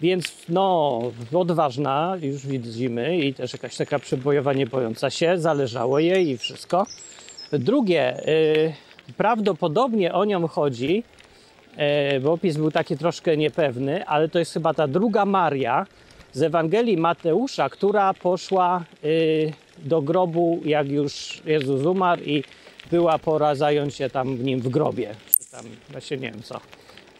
więc 0.00 0.32
no, 0.48 1.00
odważna, 1.32 2.16
już 2.22 2.46
widzimy, 2.46 3.18
i 3.18 3.34
też 3.34 3.52
jakaś 3.52 3.76
taka 3.76 3.98
przebojowa, 3.98 4.52
nie 4.52 4.66
bojąca 4.66 5.10
się, 5.10 5.38
zależało 5.38 5.98
jej 5.98 6.28
i 6.28 6.38
wszystko. 6.38 6.86
Drugie, 7.52 8.20
yy, 8.26 9.14
prawdopodobnie 9.16 10.14
o 10.14 10.24
nią 10.24 10.48
chodzi, 10.48 11.04
yy, 12.12 12.20
bo 12.20 12.32
opis 12.32 12.56
był 12.56 12.70
taki 12.70 12.96
troszkę 12.96 13.36
niepewny, 13.36 14.06
ale 14.06 14.28
to 14.28 14.38
jest 14.38 14.52
chyba 14.52 14.74
ta 14.74 14.88
druga 14.88 15.24
Maria 15.24 15.86
z 16.32 16.42
Ewangelii 16.42 16.96
Mateusza, 16.96 17.68
która 17.68 18.14
poszła 18.14 18.84
yy, 19.02 19.52
do 19.84 20.02
grobu, 20.02 20.60
jak 20.64 20.88
już 20.88 21.42
Jezus 21.46 21.86
umarł 21.86 22.22
i 22.22 22.44
była 22.90 23.18
pora 23.18 23.54
zająć 23.54 23.94
się 23.94 24.10
tam 24.10 24.36
w 24.36 24.44
nim 24.44 24.60
w 24.60 24.68
grobie. 24.68 25.14
Tam, 25.50 25.64
właśnie 25.90 26.16
nie 26.16 26.30
wiem 26.30 26.42
co. 26.42 26.60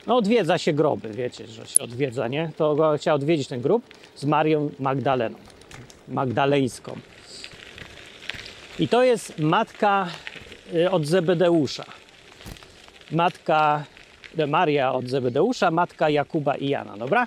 No 0.07 0.17
odwiedza 0.17 0.59
się 0.59 0.73
groby, 0.73 1.09
wiecie, 1.09 1.47
że 1.47 1.67
się 1.67 1.83
odwiedza, 1.83 2.29
nie? 2.29 2.51
To 2.57 2.75
go 2.75 2.95
chciał 2.99 3.17
odwiedzić 3.17 3.49
ten 3.49 3.61
grób 3.61 3.83
z 4.17 4.25
Marią 4.25 4.71
Magdaleną, 4.79 5.39
Magdaleńską. 6.09 6.97
I 8.79 8.89
to 8.89 9.03
jest 9.03 9.39
matka 9.39 10.09
y, 10.75 10.91
od 10.91 11.07
Zebedeusza. 11.07 11.85
Matka 13.13 13.85
Maria 14.49 14.93
od 14.93 15.09
Zebedeusza, 15.09 15.71
matka 15.71 16.11
Jakuba 16.11 16.57
i 16.57 16.69
Jana, 16.69 16.97
dobra? 16.97 17.27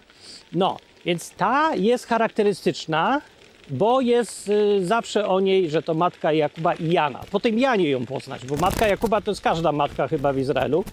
No, 0.53 0.77
więc 1.05 1.31
ta 1.31 1.75
jest 1.75 2.07
charakterystyczna, 2.07 3.21
bo 3.69 4.02
jest 4.02 4.49
y, 4.49 4.86
zawsze 4.86 5.28
o 5.28 5.39
niej, 5.39 5.69
że 5.69 5.82
to 5.82 5.93
matka 5.93 6.34
Jakuba 6.34 6.73
i 6.73 6.91
Jana. 6.91 7.19
Po 7.32 7.39
tym 7.39 7.60
Janie 7.60 7.89
ją 7.89 8.06
poznać, 8.06 8.45
bo 8.45 8.56
matka 8.56 8.88
Jakuba 8.88 9.21
to 9.21 9.32
jest 9.32 9.41
każda 9.41 9.71
matka 9.71 10.08
chyba 10.08 10.34
w 10.34 10.38
Izraelu. 10.38 10.84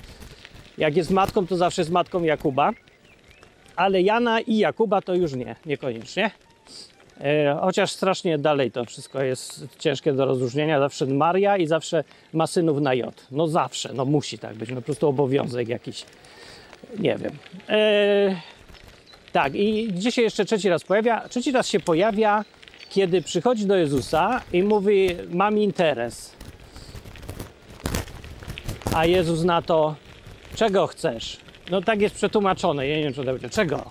Jak 0.78 0.96
jest 0.96 1.10
matką, 1.10 1.46
to 1.46 1.56
zawsze 1.56 1.82
jest 1.82 1.92
matką 1.92 2.22
Jakuba, 2.22 2.72
ale 3.76 4.02
Jana 4.02 4.40
i 4.40 4.56
Jakuba 4.56 5.02
to 5.02 5.14
już 5.14 5.32
nie, 5.32 5.56
niekoniecznie. 5.66 6.30
E, 7.20 7.58
chociaż 7.60 7.90
strasznie 7.90 8.38
dalej 8.38 8.70
to 8.70 8.84
wszystko 8.84 9.22
jest 9.22 9.66
ciężkie 9.78 10.12
do 10.12 10.26
rozróżnienia. 10.26 10.80
Zawsze 10.80 11.06
Maria 11.06 11.56
i 11.56 11.66
zawsze 11.66 12.04
ma 12.32 12.46
synów 12.46 12.80
na 12.80 12.94
J. 12.94 13.26
No 13.30 13.48
zawsze, 13.48 13.92
no 13.94 14.04
musi 14.04 14.38
tak 14.38 14.54
być, 14.54 14.70
no 14.70 14.76
po 14.76 14.82
prostu 14.82 15.08
obowiązek 15.08 15.68
jakiś. 15.68 16.04
Nie 16.98 17.16
wiem. 17.16 17.32
E, 17.68 18.36
tak, 19.32 19.54
i 19.54 19.88
gdzie 19.88 20.12
się 20.12 20.22
jeszcze 20.22 20.44
trzeci 20.44 20.68
raz 20.68 20.84
pojawia? 20.84 21.28
Trzeci 21.28 21.52
raz 21.52 21.68
się 21.68 21.80
pojawia, 21.80 22.44
kiedy 22.90 23.22
przychodzi 23.22 23.66
do 23.66 23.76
Jezusa 23.76 24.40
i 24.52 24.62
mówi: 24.62 25.08
Mam 25.30 25.58
interes. 25.58 26.32
A 28.94 29.06
Jezus 29.06 29.44
na 29.44 29.62
to: 29.62 29.94
Czego 30.56 30.86
chcesz? 30.86 31.36
No 31.70 31.82
tak 31.82 32.00
jest 32.00 32.14
przetłumaczone. 32.14 32.88
Ja 32.88 32.96
nie 32.96 33.02
wiem, 33.02 33.12
czy 33.12 33.24
to 33.24 33.32
będzie. 33.32 33.50
Czego? 33.50 33.90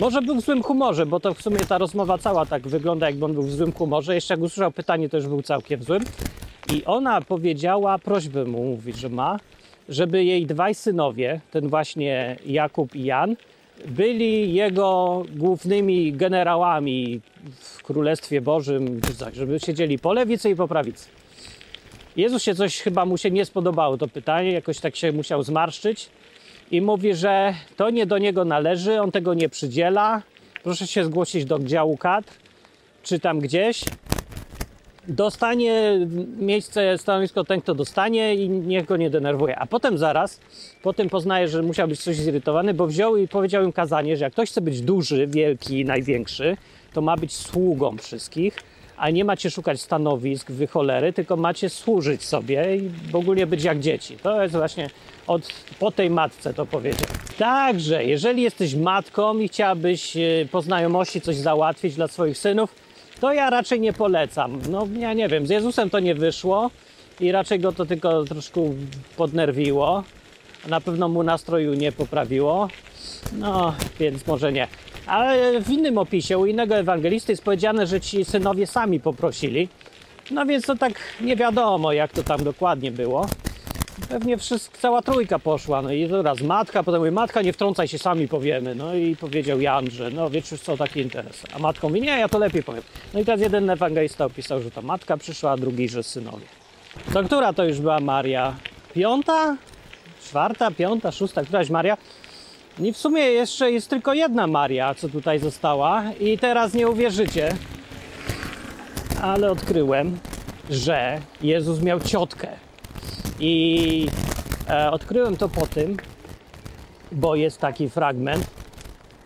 Może 0.00 0.22
był 0.22 0.40
w 0.40 0.44
złym 0.44 0.62
humorze, 0.62 1.06
bo 1.06 1.20
to 1.20 1.34
w 1.34 1.42
sumie 1.42 1.58
ta 1.58 1.78
rozmowa 1.78 2.18
cała 2.18 2.46
tak 2.46 2.68
wygląda, 2.68 3.06
jakby 3.06 3.24
on 3.24 3.32
był 3.34 3.42
w 3.42 3.52
złym 3.52 3.72
humorze. 3.72 4.14
Jeszcze 4.14 4.34
jak 4.34 4.40
usłyszał 4.40 4.72
pytanie, 4.72 5.08
to 5.08 5.16
już 5.16 5.26
był 5.26 5.42
całkiem 5.42 5.82
złym. 5.82 6.04
I 6.72 6.84
ona 6.84 7.20
powiedziała, 7.20 7.98
prośbę 7.98 8.44
mu 8.44 8.64
mówić, 8.64 8.96
że 8.96 9.08
ma, 9.08 9.38
żeby 9.88 10.24
jej 10.24 10.46
dwaj 10.46 10.74
synowie, 10.74 11.40
ten 11.50 11.68
właśnie 11.68 12.36
Jakub 12.46 12.94
i 12.94 13.04
Jan, 13.04 13.36
byli 13.86 14.54
jego 14.54 15.22
głównymi 15.36 16.12
generałami 16.12 17.20
w 17.60 17.82
Królestwie 17.82 18.40
Bożym, 18.40 19.00
żeby 19.32 19.60
siedzieli 19.60 19.98
po 19.98 20.12
lewicy 20.12 20.50
i 20.50 20.56
po 20.56 20.68
prawicy. 20.68 21.08
Jezus 22.16 22.42
się 22.42 22.54
coś 22.54 22.80
chyba 22.80 23.04
mu 23.04 23.18
się 23.18 23.30
nie 23.30 23.44
spodobało 23.44 23.98
to 23.98 24.08
pytanie, 24.08 24.52
jakoś 24.52 24.80
tak 24.80 24.96
się 24.96 25.12
musiał 25.12 25.42
zmarszczyć 25.42 26.08
i 26.70 26.80
mówi, 26.80 27.14
że 27.14 27.54
to 27.76 27.90
nie 27.90 28.06
do 28.06 28.18
niego 28.18 28.44
należy, 28.44 29.00
on 29.00 29.12
tego 29.12 29.34
nie 29.34 29.48
przydziela. 29.48 30.22
Proszę 30.62 30.86
się 30.86 31.04
zgłosić 31.04 31.44
do 31.44 31.58
działu 31.58 31.96
kadr, 31.96 32.32
czy 33.02 33.20
tam 33.20 33.40
gdzieś. 33.40 33.84
Dostanie 35.08 36.06
miejsce, 36.38 36.98
stanowisko 36.98 37.44
ten, 37.44 37.60
kto 37.60 37.74
dostanie 37.74 38.34
i 38.34 38.48
niech 38.48 38.84
go 38.84 38.96
nie 38.96 39.10
denerwuje. 39.10 39.58
A 39.58 39.66
potem 39.66 39.98
zaraz, 39.98 40.40
potem 40.82 41.08
poznaje, 41.08 41.48
że 41.48 41.62
musiał 41.62 41.88
być 41.88 42.00
coś 42.00 42.16
zirytowany, 42.16 42.74
bo 42.74 42.86
wziął 42.86 43.16
i 43.16 43.28
powiedział 43.28 43.64
im 43.64 43.72
kazanie, 43.72 44.16
że 44.16 44.24
jak 44.24 44.32
ktoś 44.32 44.50
chce 44.50 44.60
być 44.60 44.80
duży, 44.80 45.26
wielki, 45.26 45.84
największy, 45.84 46.56
to 46.92 47.00
ma 47.00 47.16
być 47.16 47.32
sługą 47.32 47.96
wszystkich 47.98 48.56
a 48.96 49.10
nie 49.10 49.24
macie 49.24 49.50
szukać 49.50 49.80
stanowisk, 49.80 50.50
wy 50.50 50.66
cholery, 50.66 51.12
tylko 51.12 51.36
macie 51.36 51.70
służyć 51.70 52.24
sobie 52.24 52.76
i 52.76 52.90
w 53.10 53.16
ogóle 53.16 53.46
być 53.46 53.64
jak 53.64 53.80
dzieci. 53.80 54.16
To 54.22 54.42
jest 54.42 54.56
właśnie 54.56 54.90
od, 55.26 55.42
po 55.78 55.90
tej 55.90 56.10
matce 56.10 56.54
to 56.54 56.66
powiedział. 56.66 57.06
Także, 57.38 58.04
jeżeli 58.04 58.42
jesteś 58.42 58.74
matką 58.74 59.38
i 59.38 59.48
chciałabyś 59.48 60.16
e, 60.16 60.20
po 60.50 60.62
znajomości 60.62 61.20
coś 61.20 61.36
załatwić 61.36 61.94
dla 61.94 62.08
swoich 62.08 62.38
synów, 62.38 62.85
to 63.20 63.32
ja 63.32 63.50
raczej 63.50 63.80
nie 63.80 63.92
polecam. 63.92 64.60
No, 64.70 64.88
ja 64.98 65.12
nie 65.12 65.28
wiem, 65.28 65.46
z 65.46 65.50
Jezusem 65.50 65.90
to 65.90 66.00
nie 66.00 66.14
wyszło 66.14 66.70
i 67.20 67.32
raczej 67.32 67.60
go 67.60 67.72
to 67.72 67.86
tylko 67.86 68.24
troszkę 68.24 68.60
podnerwiło. 69.16 70.04
Na 70.68 70.80
pewno 70.80 71.08
mu 71.08 71.22
nastroju 71.22 71.74
nie 71.74 71.92
poprawiło. 71.92 72.68
No, 73.32 73.74
więc 74.00 74.26
może 74.26 74.52
nie. 74.52 74.68
Ale 75.06 75.60
w 75.60 75.70
innym 75.70 75.98
opisie, 75.98 76.38
u 76.38 76.46
innego 76.46 76.76
ewangelisty 76.76 77.32
jest 77.32 77.44
powiedziane, 77.44 77.86
że 77.86 78.00
ci 78.00 78.24
synowie 78.24 78.66
sami 78.66 79.00
poprosili, 79.00 79.68
No 80.30 80.46
więc 80.46 80.66
to 80.66 80.76
tak 80.76 80.92
nie 81.20 81.36
wiadomo, 81.36 81.92
jak 81.92 82.12
to 82.12 82.22
tam 82.22 82.44
dokładnie 82.44 82.90
było. 82.90 83.26
Pewnie 84.08 84.38
wszystko, 84.38 84.78
cała 84.78 85.02
trójka 85.02 85.38
poszła, 85.38 85.82
no 85.82 85.92
i 85.92 86.08
teraz 86.08 86.40
matka, 86.40 86.82
potem 86.82 87.00
mówi, 87.00 87.10
matka 87.10 87.42
nie 87.42 87.52
wtrącaj 87.52 87.88
się, 87.88 87.98
sami 87.98 88.28
powiemy. 88.28 88.74
No 88.74 88.94
i 88.94 89.16
powiedział 89.16 89.60
Jan, 89.60 89.90
że 89.90 90.10
no 90.10 90.30
wiesz 90.30 90.44
co, 90.44 90.76
taki 90.76 91.00
interes. 91.00 91.42
A 91.54 91.58
matka 91.58 91.88
mówi, 91.88 92.00
nie, 92.00 92.18
ja 92.18 92.28
to 92.28 92.38
lepiej 92.38 92.62
powiem. 92.62 92.82
No 93.14 93.20
i 93.20 93.24
teraz 93.24 93.40
jeden 93.40 93.70
ewangelista 93.70 94.24
opisał, 94.24 94.62
że 94.62 94.70
to 94.70 94.82
matka 94.82 95.16
przyszła, 95.16 95.50
a 95.50 95.56
drugi, 95.56 95.88
że 95.88 96.02
synowie. 96.02 96.46
To 97.12 97.22
która 97.22 97.52
to 97.52 97.64
już 97.64 97.80
była 97.80 98.00
Maria? 98.00 98.54
Piąta? 98.94 99.56
Czwarta, 100.24 100.70
piąta, 100.70 101.12
szósta, 101.12 101.42
któraś 101.42 101.70
Maria? 101.70 101.96
I 102.78 102.92
w 102.92 102.96
sumie 102.96 103.22
jeszcze 103.22 103.72
jest 103.72 103.90
tylko 103.90 104.14
jedna 104.14 104.46
Maria, 104.46 104.94
co 104.94 105.08
tutaj 105.08 105.38
została 105.38 106.04
i 106.20 106.38
teraz 106.38 106.74
nie 106.74 106.88
uwierzycie, 106.88 107.54
ale 109.22 109.50
odkryłem, 109.50 110.18
że 110.70 111.20
Jezus 111.42 111.80
miał 111.80 112.00
ciotkę. 112.00 112.65
I 113.40 114.06
e, 114.68 114.90
odkryłem 114.90 115.36
to 115.36 115.48
po 115.48 115.66
tym, 115.66 115.96
bo 117.12 117.36
jest 117.36 117.60
taki 117.60 117.88
fragment 117.90 118.50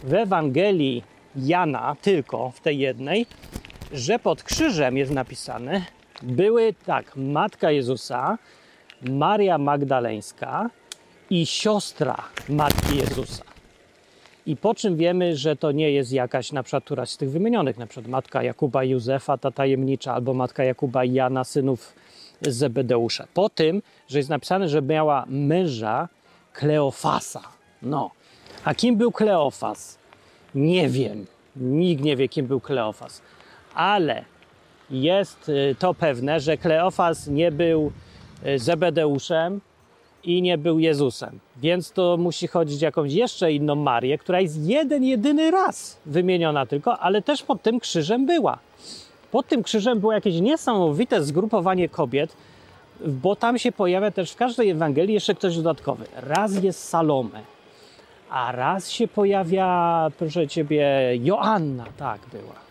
w 0.05 0.15
Ewangelii 0.15 1.03
Jana, 1.37 1.97
tylko 2.03 2.51
w 2.51 2.61
tej 2.61 2.79
jednej, 2.79 3.27
że 3.93 4.19
pod 4.19 4.43
krzyżem 4.43 4.97
jest 4.97 5.13
napisane, 5.13 5.83
były 6.23 6.75
tak, 6.87 7.17
matka 7.17 7.71
Jezusa, 7.71 8.39
Maria 9.03 9.59
Magdaleńska 9.59 10.71
i 11.31 11.47
siostra 11.47 12.23
matki 12.49 12.97
Jezusa. 12.97 13.45
I 14.47 14.57
po 14.57 14.75
czym 14.75 14.97
wiemy, 14.97 15.37
że 15.37 15.57
to 15.57 15.73
nie 15.73 15.91
jest 15.91 16.13
jakaś 16.13 16.53
na 16.53 16.63
przykład 16.63 16.85
któraś 16.85 17.11
z 17.11 17.17
tych 17.17 17.31
wymienionych, 17.31 17.79
na 17.79 17.87
przykład 17.87 18.11
matka 18.11 18.43
Jakuba 18.43 18.85
i 18.85 18.91
Józefa, 18.91 19.39
ta 19.39 19.51
tajemnicza, 19.51 20.15
albo 20.15 20.35
matka 20.35 20.65
Jakuba 20.65 21.05
i 21.05 21.13
Jana, 21.13 21.45
synów 21.45 21.93
Zebedeusza. 22.43 23.27
Po 23.35 23.49
tym, 23.49 23.83
że 24.09 24.19
jest 24.19 24.31
napisane, 24.31 24.69
że 24.69 24.83
miała 24.83 25.25
męża 25.29 26.09
Kleofasa. 26.53 27.43
No. 27.83 28.11
A 28.65 28.75
kim 28.75 28.97
był 28.97 29.13
Kleofas? 29.13 29.99
Nie 30.55 30.89
wiem. 30.89 31.27
Nikt 31.57 32.03
nie 32.03 32.17
wie, 32.17 32.29
kim 32.29 32.47
był 32.47 32.61
Kleofas. 32.61 33.23
Ale 33.75 34.25
jest 34.91 35.49
y, 35.49 35.77
to 35.79 35.95
pewne, 35.95 36.41
że 36.41 36.57
Kleofas 36.57 37.27
nie 37.27 37.53
był 37.53 37.93
y, 38.47 38.59
Zebedeuszem 38.59 39.61
i 40.25 40.43
nie 40.43 40.59
był 40.59 40.79
Jezusem. 40.79 41.39
Więc 41.57 41.93
to 41.93 42.17
musi 42.17 42.47
chodzić 42.47 42.83
jakąś 42.83 43.13
jeszcze 43.13 43.53
inną 43.53 43.75
Marię, 43.75 44.19
która 44.19 44.41
jest 44.41 44.57
jeden, 44.57 45.05
jedyny 45.05 45.51
raz 45.51 46.01
wymieniona 46.07 46.67
tylko, 46.67 46.99
ale 46.99 47.23
też 47.23 47.43
pod 47.43 47.63
tym 47.63 47.81
krzyżem 47.81 48.27
była. 48.27 48.59
Pod 49.31 49.47
tym 49.47 49.63
krzyżem 49.63 50.01
było 50.01 50.13
jakieś 50.13 50.41
niesamowite 50.41 51.23
zgrupowanie 51.23 51.89
kobiet, 51.89 52.37
bo 53.07 53.37
tam 53.37 53.59
się 53.59 53.73
pojawia 53.73 54.11
też 54.11 54.33
w 54.33 54.37
każdej 54.37 54.71
Ewangelii 54.71 55.15
jeszcze 55.15 55.35
ktoś 55.35 55.57
dodatkowy. 55.57 56.05
Raz 56.17 56.63
jest 56.63 56.89
Salome, 56.89 57.41
a 58.31 58.53
raz 58.53 58.91
się 58.91 59.09
pojawia, 59.09 60.09
proszę 60.19 60.49
ciebie, 60.49 60.89
Joanna, 61.23 61.85
tak 61.97 62.21
była. 62.33 62.71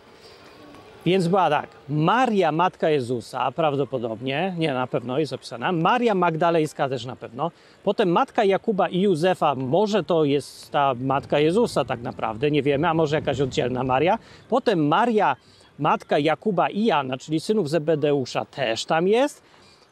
Więc 1.06 1.28
była 1.28 1.50
tak, 1.50 1.68
Maria, 1.88 2.52
matka 2.52 2.90
Jezusa, 2.90 3.52
prawdopodobnie, 3.52 4.54
nie 4.58 4.74
na 4.74 4.86
pewno 4.86 5.18
jest 5.18 5.32
opisana, 5.32 5.72
Maria 5.72 6.14
Magdalejska 6.14 6.88
też 6.88 7.04
na 7.04 7.16
pewno, 7.16 7.50
potem 7.84 8.08
matka 8.08 8.44
Jakuba 8.44 8.88
i 8.88 9.00
Józefa, 9.00 9.54
może 9.54 10.04
to 10.04 10.24
jest 10.24 10.70
ta 10.70 10.94
matka 11.00 11.38
Jezusa 11.38 11.84
tak 11.84 12.02
naprawdę, 12.02 12.50
nie 12.50 12.62
wiemy, 12.62 12.88
a 12.88 12.94
może 12.94 13.16
jakaś 13.16 13.40
oddzielna 13.40 13.84
Maria, 13.84 14.18
potem 14.48 14.88
Maria, 14.88 15.36
matka 15.80 16.18
Jakuba 16.18 16.68
i 16.68 16.84
Jana, 16.84 17.16
czyli 17.16 17.40
synów 17.40 17.70
Zebedeusza 17.70 18.44
też 18.44 18.84
tam 18.84 19.08
jest, 19.08 19.42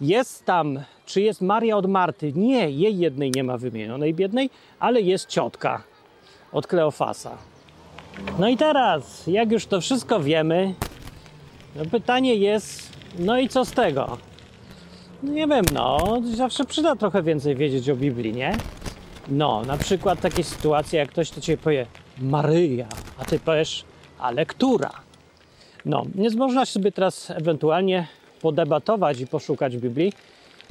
jest 0.00 0.44
tam, 0.44 0.80
czy 1.06 1.20
jest 1.20 1.40
Maria 1.40 1.76
od 1.76 1.86
Marty? 1.86 2.32
Nie, 2.32 2.70
jej 2.70 2.98
jednej 2.98 3.30
nie 3.30 3.44
ma 3.44 3.58
wymienionej 3.58 4.14
biednej, 4.14 4.50
ale 4.78 5.00
jest 5.00 5.28
ciotka 5.28 5.82
od 6.52 6.66
Kleofasa. 6.66 7.38
No 8.38 8.48
i 8.48 8.56
teraz, 8.56 9.26
jak 9.26 9.52
już 9.52 9.66
to 9.66 9.80
wszystko 9.80 10.20
wiemy, 10.20 10.74
no 11.76 11.84
pytanie 11.84 12.34
jest, 12.34 12.92
no 13.18 13.38
i 13.38 13.48
co 13.48 13.64
z 13.64 13.70
tego? 13.70 14.18
No 15.22 15.32
nie 15.32 15.46
wiem, 15.46 15.64
no, 15.74 16.18
zawsze 16.34 16.64
przyda 16.64 16.96
trochę 16.96 17.22
więcej 17.22 17.56
wiedzieć 17.56 17.90
o 17.90 17.96
Biblii, 17.96 18.32
nie? 18.32 18.56
No, 19.28 19.62
na 19.66 19.76
przykład 19.76 20.20
takie 20.20 20.44
sytuacje, 20.44 20.98
jak 20.98 21.08
ktoś 21.08 21.30
do 21.30 21.40
ciebie 21.40 21.58
powie 21.62 21.86
Maryja, 22.18 22.86
a 23.18 23.24
ty 23.24 23.38
powiesz, 23.38 23.84
ale 24.18 24.46
która? 24.46 25.07
No, 25.84 26.06
więc 26.14 26.34
można 26.34 26.66
sobie 26.66 26.92
teraz 26.92 27.30
ewentualnie 27.30 28.06
podebatować 28.40 29.20
i 29.20 29.26
poszukać 29.26 29.76
w 29.76 29.80
Biblii, 29.80 30.12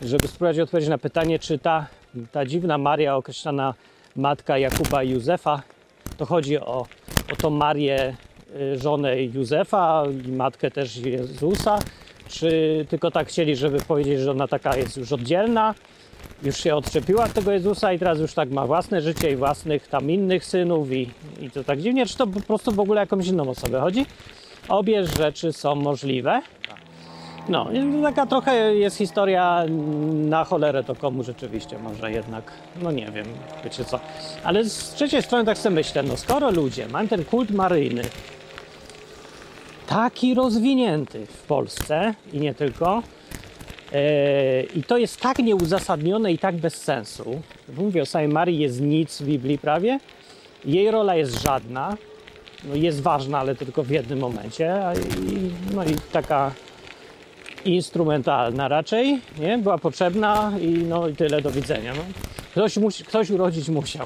żeby 0.04 0.28
spróbować 0.28 0.60
odpowiedzieć 0.60 0.90
na 0.90 0.98
pytanie, 0.98 1.40
czy 1.40 1.60
ta, 1.60 1.88
ta 2.32 2.46
dziwna 2.46 2.78
Maria, 2.78 3.16
określana 3.16 3.74
matka 4.16 4.58
Jakuba 4.58 5.04
i 5.04 5.10
Józefa, 5.10 5.62
to 6.18 6.26
chodzi 6.26 6.58
o, 6.58 6.86
o 7.34 7.36
tą 7.42 7.50
Marię, 7.50 8.16
y, 8.56 8.80
żonę 8.80 9.24
Józefa 9.24 10.04
i 10.28 10.32
matkę 10.32 10.72
też 10.72 10.98
Jezusa, 10.98 11.80
czy 12.30 12.86
tylko 12.90 13.12
tak 13.12 13.28
chcieli, 13.28 13.56
żeby 13.56 13.80
powiedzieć, 13.80 14.20
że 14.20 14.32
ona 14.32 14.48
taka 14.48 14.78
jest 14.78 14.98
już 14.98 15.12
oddzielna, 15.12 15.76
już 16.44 16.58
się 16.58 16.76
odczepiła 16.76 17.24
od 17.24 17.34
tego 17.34 17.52
Jezusa 17.52 17.94
i 17.94 18.00
teraz 18.00 18.20
już 18.20 18.34
tak 18.34 18.50
ma 18.50 18.66
własne 18.66 19.02
życie 19.02 19.32
i 19.32 19.36
własnych 19.36 19.88
tam 19.88 20.12
innych 20.12 20.46
synów 20.46 20.92
i, 20.92 21.10
i 21.42 21.52
to 21.52 21.64
tak 21.64 21.82
dziwnie, 21.82 22.06
czy 22.06 22.18
to 22.18 22.28
po 22.28 22.42
prostu 22.42 22.72
w 22.72 22.80
ogóle 22.80 23.02
jakąś 23.02 23.28
inną 23.28 23.50
osobę 23.50 23.80
chodzi? 23.80 24.06
Obie 24.68 25.06
rzeczy 25.06 25.54
są 25.54 25.76
możliwe. 25.76 26.42
No, 27.50 27.68
taka 28.04 28.26
trochę 28.26 28.76
jest 28.76 28.98
historia 28.98 29.66
na 30.14 30.44
cholerę 30.44 30.84
to 30.84 30.96
komu 30.96 31.24
rzeczywiście, 31.24 31.80
może 31.80 32.12
jednak, 32.12 32.52
no 32.82 32.92
nie 32.92 33.06
wiem, 33.06 33.26
wiecie 33.64 33.86
co. 33.86 34.00
Ale 34.44 34.64
z 34.64 34.94
trzeciej 34.94 35.24
strony 35.24 35.46
tak 35.46 35.58
sobie 35.58 35.76
myślę, 35.76 36.04
no 36.04 36.18
skoro 36.18 36.52
ludzie 36.52 36.88
mają 36.88 37.08
ten 37.08 37.26
kult 37.26 37.52
maryjny 37.52 38.02
taki 39.88 40.34
rozwinięty 40.34 41.26
w 41.26 41.42
Polsce 41.42 42.14
i 42.34 42.40
nie 42.40 42.54
tylko, 42.54 43.04
yy, 43.92 44.00
i 44.76 44.84
to 44.84 44.98
jest 44.98 45.22
tak 45.22 45.40
nieuzasadnione 45.40 46.34
i 46.34 46.38
tak 46.38 46.56
bez 46.56 46.76
sensu, 46.76 47.42
mówię 47.78 48.02
o 48.02 48.06
samej 48.06 48.28
Marii 48.28 48.60
jest 48.60 48.82
nic 48.82 49.22
w 49.22 49.26
Biblii 49.26 49.58
prawie, 49.58 50.00
jej 50.66 50.92
rola 50.92 51.16
jest 51.16 51.42
żadna, 51.42 51.98
jest 52.74 53.02
ważna, 53.02 53.40
ale 53.40 53.56
tylko 53.56 53.84
w 53.84 53.90
jednym 53.90 54.20
momencie, 54.20 54.84
i, 55.32 55.52
no 55.76 55.84
i 55.84 55.96
taka 56.12 56.52
instrumentalna 57.66 58.68
raczej, 58.68 59.22
nie? 59.40 59.58
Była 59.58 59.78
potrzebna 59.78 60.52
i 60.62 60.68
no 60.68 61.08
i 61.08 61.16
tyle, 61.16 61.42
do 61.42 61.52
widzenia. 61.52 61.94
No. 61.94 62.02
Ktoś, 62.52 62.78
musi, 62.78 63.04
ktoś 63.04 63.30
urodzić 63.30 63.70
musiał, 63.70 64.06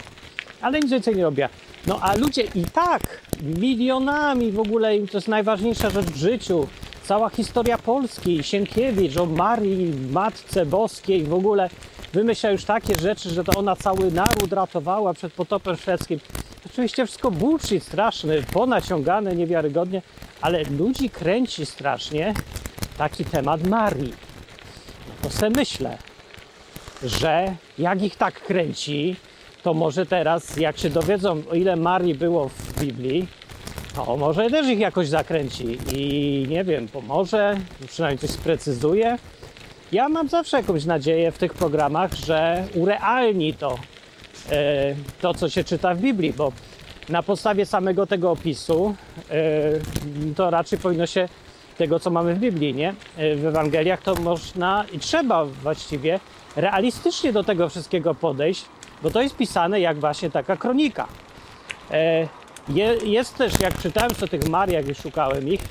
ale 0.62 0.80
nic 0.80 0.92
więcej 0.92 1.16
nie 1.16 1.24
robiła. 1.24 1.50
No 1.88 2.00
a 2.02 2.16
ludzie 2.16 2.44
i 2.56 2.64
tak 2.74 3.22
milionami 3.44 4.52
w 4.52 4.60
ogóle, 4.60 5.00
to 5.00 5.18
jest 5.18 5.28
najważniejsza 5.28 5.90
rzecz 5.90 6.06
w 6.06 6.16
życiu, 6.16 6.68
cała 7.12 7.30
historia 7.30 7.78
Polski, 7.78 8.44
Sienkiewicz 8.44 9.18
o 9.18 9.26
Marii, 9.26 9.94
Matce 10.12 10.66
Boskiej 10.66 11.24
w 11.24 11.34
ogóle 11.34 11.70
wymyśla 12.14 12.52
już 12.52 12.66
takie 12.66 12.96
rzeczy, 13.00 13.30
że 13.30 13.44
to 13.44 13.60
ona 13.60 13.76
cały 13.76 14.12
naród 14.12 14.54
ratowała 14.54 15.14
przed 15.14 15.34
potopem 15.34 15.78
szwedzkim. 15.78 16.20
Oczywiście 16.66 17.06
wszystko 17.06 17.32
bullshit 17.32 17.84
straszny, 17.84 18.44
ponaciągane 18.54 19.36
niewiarygodnie, 19.36 20.02
ale 20.42 20.64
ludzi 20.64 21.10
kręci 21.10 21.66
strasznie 21.66 22.34
taki 22.98 23.26
temat 23.26 23.68
Marii. 23.68 24.14
To 25.22 25.30
se 25.30 25.50
myślę, 25.50 25.98
że 27.04 27.56
jak 27.78 28.04
ich 28.04 28.16
tak 28.16 28.42
kręci, 28.42 29.16
to 29.64 29.74
może 29.74 30.06
teraz, 30.06 30.58
jak 30.58 30.78
się 30.78 30.90
dowiedzą, 30.90 31.42
o 31.52 31.56
ile 31.56 31.76
Marii 31.76 32.16
było 32.16 32.50
w 32.50 32.80
Biblii, 32.80 33.28
to 33.96 34.18
może 34.18 34.50
też 34.50 34.68
ich 34.68 34.80
jakoś 34.80 35.08
zakręci 35.08 35.78
i 35.94 36.46
nie 36.50 36.64
wiem, 36.64 36.88
pomoże, 36.88 37.58
przynajmniej 37.88 38.20
coś 38.20 38.30
sprecyzuje. 38.30 39.18
Ja 39.92 40.10
mam 40.10 40.30
zawsze 40.30 40.58
jakąś 40.58 40.86
nadzieję 40.86 41.32
w 41.32 41.38
tych 41.38 41.54
programach, 41.54 42.14
że 42.14 42.68
urealni 42.76 43.54
to, 43.54 43.78
e, 44.52 44.96
to 45.22 45.34
co 45.34 45.50
się 45.50 45.64
czyta 45.64 45.94
w 45.96 46.00
Biblii, 46.00 46.34
bo 46.34 46.52
na 47.10 47.24
podstawie 47.24 47.66
samego 47.66 48.08
tego 48.08 48.32
opisu 48.32 48.96
e, 49.30 50.34
to 50.36 50.50
raczej 50.50 50.80
powinno 50.80 51.06
się 51.06 51.30
tego, 51.78 52.00
co 52.00 52.10
mamy 52.10 52.36
w 52.36 52.40
Biblii, 52.40 52.74
nie? 52.74 52.90
E, 53.18 53.36
w 53.36 53.46
Ewangeliach 53.46 54.02
to 54.02 54.16
można 54.16 54.86
i 54.92 55.00
trzeba 55.00 55.46
właściwie 55.46 56.20
realistycznie 56.56 57.34
do 57.34 57.44
tego 57.44 57.70
wszystkiego 57.70 58.16
podejść, 58.16 58.66
bo 59.04 59.12
to 59.12 59.22
jest 59.22 59.38
pisane 59.38 59.80
jak 59.80 60.00
właśnie 60.00 60.30
taka 60.30 60.58
kronika. 60.58 61.08
E, 62.70 63.06
jest 63.06 63.36
też, 63.36 63.60
jak 63.60 63.82
czytałem 63.82 64.12
o 64.24 64.28
tych 64.28 64.50
Mariach 64.50 64.88
i 64.88 64.96
szukałem 64.96 65.48
ich, 65.48 65.62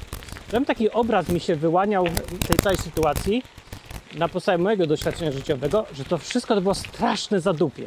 tam 0.50 0.64
taki 0.64 0.90
obraz 0.90 1.28
mi 1.28 1.40
się 1.40 1.56
wyłaniał 1.56 2.04
tej 2.48 2.56
całej 2.62 2.78
sytuacji 2.78 3.42
na 4.14 4.28
podstawie 4.28 4.58
mojego 4.58 4.86
doświadczenia 4.86 5.32
życiowego, 5.32 5.86
że 5.94 6.04
to 6.04 6.18
wszystko 6.18 6.54
to 6.54 6.60
było 6.60 6.74
straszne 6.74 7.40
zadupie. 7.40 7.86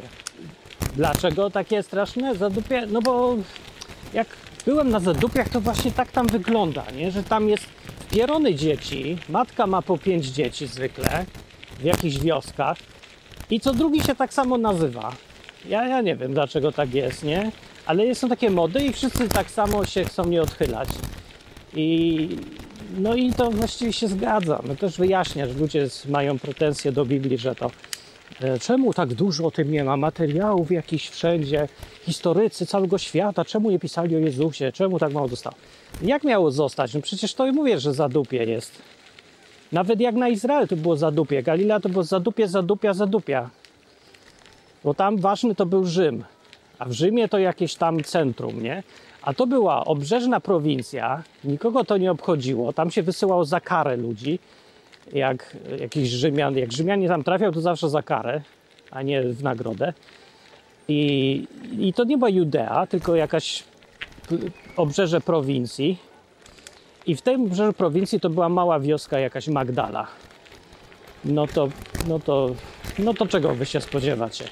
Dlaczego 0.96 1.50
takie 1.50 1.82
straszne 1.82 2.34
zadupie? 2.34 2.86
No 2.86 3.02
bo 3.02 3.36
jak 4.14 4.26
byłem 4.64 4.90
na 4.90 5.00
zadupiach, 5.00 5.48
to 5.48 5.60
właśnie 5.60 5.92
tak 5.92 6.12
tam 6.12 6.26
wygląda, 6.26 6.84
nie? 6.96 7.10
że 7.10 7.22
tam 7.22 7.48
jest 7.48 7.66
pierony 8.10 8.54
dzieci, 8.54 9.18
matka 9.28 9.66
ma 9.66 9.82
po 9.82 9.98
pięć 9.98 10.26
dzieci 10.26 10.66
zwykle 10.66 11.24
w 11.78 11.84
jakichś 11.84 12.18
wioskach 12.18 12.78
i 13.50 13.60
co 13.60 13.74
drugi 13.74 14.02
się 14.02 14.14
tak 14.14 14.34
samo 14.34 14.58
nazywa. 14.58 15.12
Ja, 15.68 15.88
ja 15.88 16.00
nie 16.00 16.16
wiem 16.16 16.34
dlaczego 16.34 16.72
tak 16.72 16.94
jest, 16.94 17.24
nie? 17.24 17.52
Ale 17.86 18.14
są 18.14 18.28
takie 18.28 18.50
mody 18.50 18.84
i 18.84 18.92
wszyscy 18.92 19.28
tak 19.28 19.50
samo 19.50 19.84
się 19.84 20.04
chcą 20.04 20.24
nie 20.24 20.42
odchylać. 20.42 20.88
I 21.74 22.28
no 22.98 23.14
i 23.14 23.32
to 23.32 23.50
właściwie 23.50 23.92
się 23.92 24.08
zgadza. 24.08 24.62
No 24.68 24.76
też 24.76 24.98
wyjaśnia, 24.98 25.46
że 25.46 25.54
ludzie 25.54 25.86
mają 26.08 26.38
pretensje 26.38 26.92
do 26.92 27.04
Biblii, 27.04 27.38
że 27.38 27.54
to 27.54 27.70
e, 28.40 28.58
czemu 28.58 28.94
tak 28.94 29.14
dużo 29.14 29.46
o 29.46 29.50
tym 29.50 29.72
nie 29.72 29.84
ma, 29.84 29.96
materiałów 29.96 30.70
jakichś 30.70 31.08
wszędzie, 31.08 31.68
historycy 32.02 32.66
całego 32.66 32.98
świata, 32.98 33.44
czemu 33.44 33.70
nie 33.70 33.78
pisali 33.78 34.16
o 34.16 34.18
Jezusie, 34.18 34.72
czemu 34.72 34.98
tak 34.98 35.12
mało 35.12 35.28
zostało. 35.28 35.56
Jak 36.02 36.24
miało 36.24 36.50
zostać? 36.50 36.94
No 36.94 37.00
przecież 37.00 37.34
to 37.34 37.46
i 37.46 37.52
mówię, 37.52 37.80
że 37.80 37.94
zadupie 37.94 38.44
jest. 38.44 38.82
Nawet 39.72 40.00
jak 40.00 40.14
na 40.14 40.28
Izrael 40.28 40.68
to 40.68 40.76
było 40.76 40.96
zadupie, 40.96 41.42
Galilea 41.42 41.80
to 41.80 41.88
było 41.88 42.04
zadupie, 42.04 42.48
zadupia, 42.48 42.94
zadupia. 42.94 43.50
Bo 44.84 44.94
tam 44.94 45.18
ważny 45.18 45.54
to 45.54 45.66
był 45.66 45.86
Rzym, 45.86 46.24
a 46.78 46.84
w 46.84 46.92
Rzymie 46.92 47.28
to 47.28 47.38
jakieś 47.38 47.74
tam 47.74 48.04
centrum, 48.04 48.62
nie? 48.62 48.82
A 49.22 49.34
to 49.34 49.46
była 49.46 49.84
obrzeżna 49.84 50.40
prowincja, 50.40 51.22
nikogo 51.44 51.84
to 51.84 51.96
nie 51.96 52.10
obchodziło, 52.10 52.72
tam 52.72 52.90
się 52.90 53.02
wysyłało 53.02 53.44
za 53.44 53.60
karę 53.60 53.96
ludzi, 53.96 54.38
jak 55.12 55.56
jakiś 55.80 56.08
Rzymian, 56.08 56.56
jak 56.56 56.72
Rzymianie 56.72 57.08
tam 57.08 57.24
trafiał, 57.24 57.52
to 57.52 57.60
zawsze 57.60 57.90
za 57.90 58.02
karę, 58.02 58.40
a 58.90 59.02
nie 59.02 59.22
w 59.22 59.42
nagrodę. 59.42 59.92
I, 60.88 61.46
i 61.78 61.92
to 61.92 62.04
nie 62.04 62.18
była 62.18 62.30
Judea, 62.30 62.86
tylko 62.86 63.16
jakaś 63.16 63.64
obrzeże 64.76 65.20
prowincji. 65.20 65.98
I 67.06 67.16
w 67.16 67.22
tym 67.22 67.42
obrzeżu 67.42 67.72
prowincji 67.72 68.20
to 68.20 68.30
była 68.30 68.48
mała 68.48 68.80
wioska, 68.80 69.18
jakaś 69.18 69.48
Magdala. 69.48 70.06
No 71.24 71.46
to, 71.46 71.68
no 72.08 72.18
to, 72.18 72.50
no 72.98 73.14
to 73.14 73.26
czego 73.26 73.54
wy 73.54 73.66
się 73.66 73.80
spodziewacie? 73.80 74.44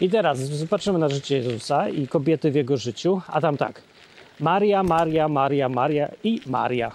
I 0.00 0.10
teraz 0.10 0.38
zobaczymy 0.38 0.98
na 0.98 1.08
życie 1.08 1.36
Jezusa 1.36 1.88
i 1.88 2.08
kobiety 2.08 2.50
w 2.50 2.54
jego 2.54 2.76
życiu, 2.76 3.20
a 3.28 3.40
tam 3.40 3.56
tak. 3.56 3.82
Maria, 4.40 4.82
Maria, 4.82 5.28
Maria, 5.28 5.68
Maria 5.68 6.08
i 6.24 6.40
Maria. 6.46 6.92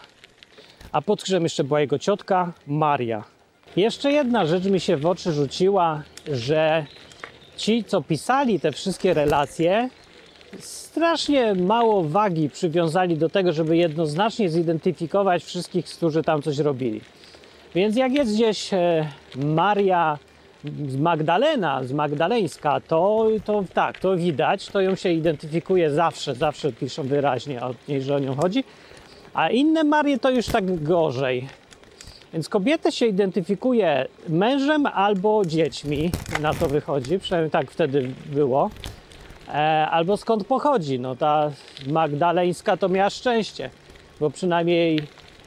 A 0.92 1.02
pod 1.02 1.24
krzyżem 1.24 1.44
jeszcze 1.44 1.64
była 1.64 1.82
jego 1.82 2.00
ciotka 2.00 2.54
Maria. 2.68 3.24
Jeszcze 3.76 4.12
jedna 4.12 4.46
rzecz 4.46 4.66
mi 4.66 4.80
się 4.80 4.98
w 4.98 5.06
oczy 5.06 5.32
rzuciła, 5.32 6.04
że 6.32 6.86
ci, 7.58 7.84
co 7.84 8.02
pisali 8.02 8.60
te 8.60 8.72
wszystkie 8.72 9.14
relacje, 9.14 9.90
strasznie 10.60 11.56
mało 11.56 12.04
wagi 12.04 12.50
przywiązali 12.50 13.18
do 13.18 13.30
tego, 13.30 13.54
żeby 13.54 13.78
jednoznacznie 13.78 14.50
zidentyfikować 14.50 15.44
wszystkich, 15.44 15.86
którzy 15.86 16.24
tam 16.24 16.42
coś 16.42 16.58
robili. 16.58 17.02
Więc 17.76 17.96
jak 17.96 18.14
jest 18.14 18.34
gdzieś 18.36 18.74
e, 18.74 19.10
Maria 19.36 20.20
z 20.88 20.96
Magdalena, 20.96 21.84
z 21.84 21.92
Magdaleńska, 21.92 22.80
to, 22.80 23.28
to 23.46 23.64
tak, 23.74 24.00
to 24.00 24.18
widać, 24.18 24.68
to 24.68 24.82
ją 24.82 24.96
się 24.96 25.10
identyfikuje 25.10 25.92
zawsze, 25.92 26.36
zawsze 26.36 26.74
piszą 26.74 27.04
wyraźnie 27.04 27.62
od 27.62 27.88
niej, 27.88 28.02
że 28.02 28.16
o 28.16 28.20
nią 28.20 28.36
chodzi. 28.36 28.64
A 29.34 29.50
inne 29.50 29.84
Marie 29.84 30.20
to 30.20 30.30
już 30.30 30.46
tak 30.46 30.84
gorzej. 30.84 31.48
Więc 32.34 32.50
kobietę 32.50 32.92
się 32.92 33.06
identyfikuje 33.06 34.08
mężem 34.30 34.86
albo 34.86 35.46
dziećmi, 35.46 36.12
na 36.42 36.54
to 36.54 36.68
wychodzi, 36.68 37.20
przynajmniej 37.20 37.52
tak 37.52 37.72
wtedy 37.72 38.12
było. 38.26 38.70
E, 39.48 39.88
albo 39.90 40.18
skąd 40.18 40.48
pochodzi. 40.48 41.00
No 41.00 41.16
ta 41.16 41.52
Magdaleńska 41.88 42.78
to 42.78 42.90
miała 42.90 43.10
szczęście, 43.10 43.70
bo 44.20 44.30
przynajmniej 44.30 45.00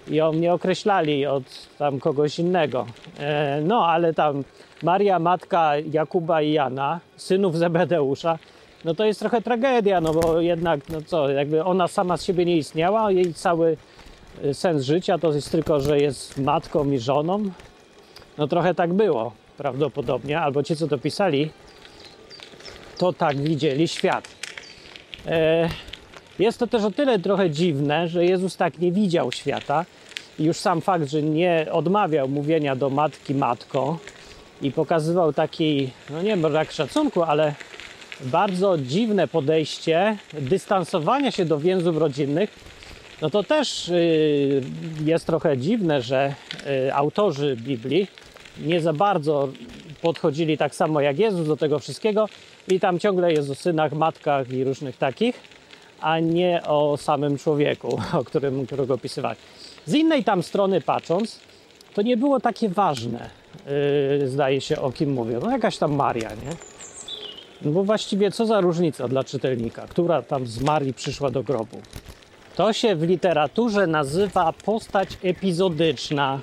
ją 0.09 0.33
nie 0.33 0.53
określali 0.53 1.27
od 1.27 1.45
tam 1.79 2.01
kogoś 2.01 2.39
innego. 2.39 2.87
E, 3.19 3.61
no 3.61 3.87
ale 3.87 4.15
tam 4.15 4.45
Maria, 4.85 5.19
matka 5.19 5.73
Jakuba 5.93 6.43
i 6.43 6.53
Jana, 6.53 7.01
synów 7.17 7.59
Zebedeusza, 7.59 8.39
no 8.85 8.95
to 8.95 9.05
jest 9.05 9.21
trochę 9.21 9.43
tragedia, 9.43 10.01
no 10.01 10.15
bo 10.15 10.41
jednak, 10.41 10.89
no 10.89 11.03
co, 11.07 11.29
jakby 11.31 11.65
ona 11.65 11.89
sama 11.89 12.17
z 12.17 12.25
siebie 12.25 12.45
nie 12.45 12.57
istniała, 12.57 13.11
jej 13.13 13.35
cały 13.35 13.77
y, 14.45 14.55
sens 14.55 14.83
życia 14.83 15.19
to 15.19 15.33
jest 15.33 15.51
tylko, 15.53 15.81
że 15.81 15.99
jest 15.99 16.39
matką 16.39 16.91
i 16.91 16.99
żoną. 16.99 17.43
No 18.39 18.47
trochę 18.47 18.75
tak 18.75 18.93
było 18.93 19.33
prawdopodobnie, 19.57 20.41
albo 20.41 20.63
ci, 20.63 20.77
co 20.77 20.89
to 20.89 20.99
pisali, 20.99 21.51
to 22.99 23.13
tak 23.13 23.37
widzieli 23.37 23.89
świat. 23.89 24.29
E, 25.27 25.69
jest 26.39 26.59
to 26.59 26.67
też 26.67 26.85
o 26.85 26.91
tyle 26.91 27.19
trochę 27.19 27.51
dziwne, 27.51 28.09
że 28.09 28.25
Jezus 28.25 28.57
tak 28.57 28.79
nie 28.79 28.93
widział 28.93 29.33
świata. 29.33 29.85
Już 30.39 30.57
sam 30.57 30.81
fakt, 30.81 31.09
że 31.11 31.23
nie 31.23 31.67
odmawiał 31.73 32.29
mówienia 32.29 32.77
do 32.77 32.91
matki 32.91 33.35
matko, 33.35 33.99
i 34.63 34.73
pokazywał 34.73 35.33
taki, 35.33 35.91
no 36.11 36.23
nie 36.23 36.37
brak 36.37 36.73
szacunku, 36.73 37.23
ale 37.23 37.55
bardzo 38.21 38.79
dziwne 38.79 39.29
podejście 39.29 40.17
dystansowania 40.33 41.31
się 41.31 41.45
do 41.45 41.59
więzów 41.59 41.97
rodzinnych, 41.97 42.51
no 43.23 43.31
to 43.31 43.43
też 43.43 43.89
y, 43.89 44.63
jest 45.05 45.27
trochę 45.27 45.59
dziwne, 45.59 46.03
że 46.03 46.35
y, 46.87 46.95
autorzy 46.95 47.57
Biblii 47.57 48.07
nie 48.59 48.81
za 48.81 48.93
bardzo 48.93 49.49
podchodzili 50.03 50.59
tak 50.59 50.75
samo 50.75 51.01
jak 51.01 51.19
Jezus 51.19 51.47
do 51.47 51.57
tego 51.57 51.79
wszystkiego 51.79 52.29
i 52.69 52.81
tam 52.81 52.99
ciągle 52.99 53.33
jest 53.33 53.51
o 53.51 53.55
synach, 53.55 53.93
matkach 53.93 54.51
i 54.51 54.65
różnych 54.65 54.97
takich, 54.97 55.41
a 56.01 56.21
nie 56.21 56.63
o 56.63 56.97
samym 56.97 57.39
człowieku, 57.39 58.01
o 58.21 58.25
którym, 58.25 58.67
którego 58.67 58.95
opisywali. 58.95 59.39
Z 59.87 59.95
innej 59.95 60.25
tam 60.25 60.43
strony 60.43 60.81
patrząc, 60.81 61.41
to 61.95 62.03
nie 62.03 62.17
było 62.17 62.41
takie 62.41 62.69
ważne 62.69 63.44
yy, 64.21 64.29
zdaje 64.29 64.61
się, 64.61 64.81
o 64.81 64.93
kim 64.93 65.13
mówią. 65.13 65.41
No 65.41 65.51
jakaś 65.51 65.79
tam 65.79 65.95
Maria, 65.95 66.31
nie? 66.31 66.51
No 67.63 67.71
bo 67.71 67.85
właściwie 67.85 68.31
co 68.31 68.47
za 68.47 68.61
różnica 68.61 69.09
dla 69.09 69.25
czytelnika, 69.25 69.87
która 69.87 70.23
tam 70.23 70.47
z 70.47 70.61
Marii 70.61 70.95
przyszła 70.95 71.31
do 71.31 71.43
grobu. 71.43 71.81
To 72.57 72.73
się 72.73 72.97
w 72.97 73.03
literaturze 73.03 73.87
nazywa 73.87 74.53
postać 74.53 75.09
epizodyczna. 75.23 76.41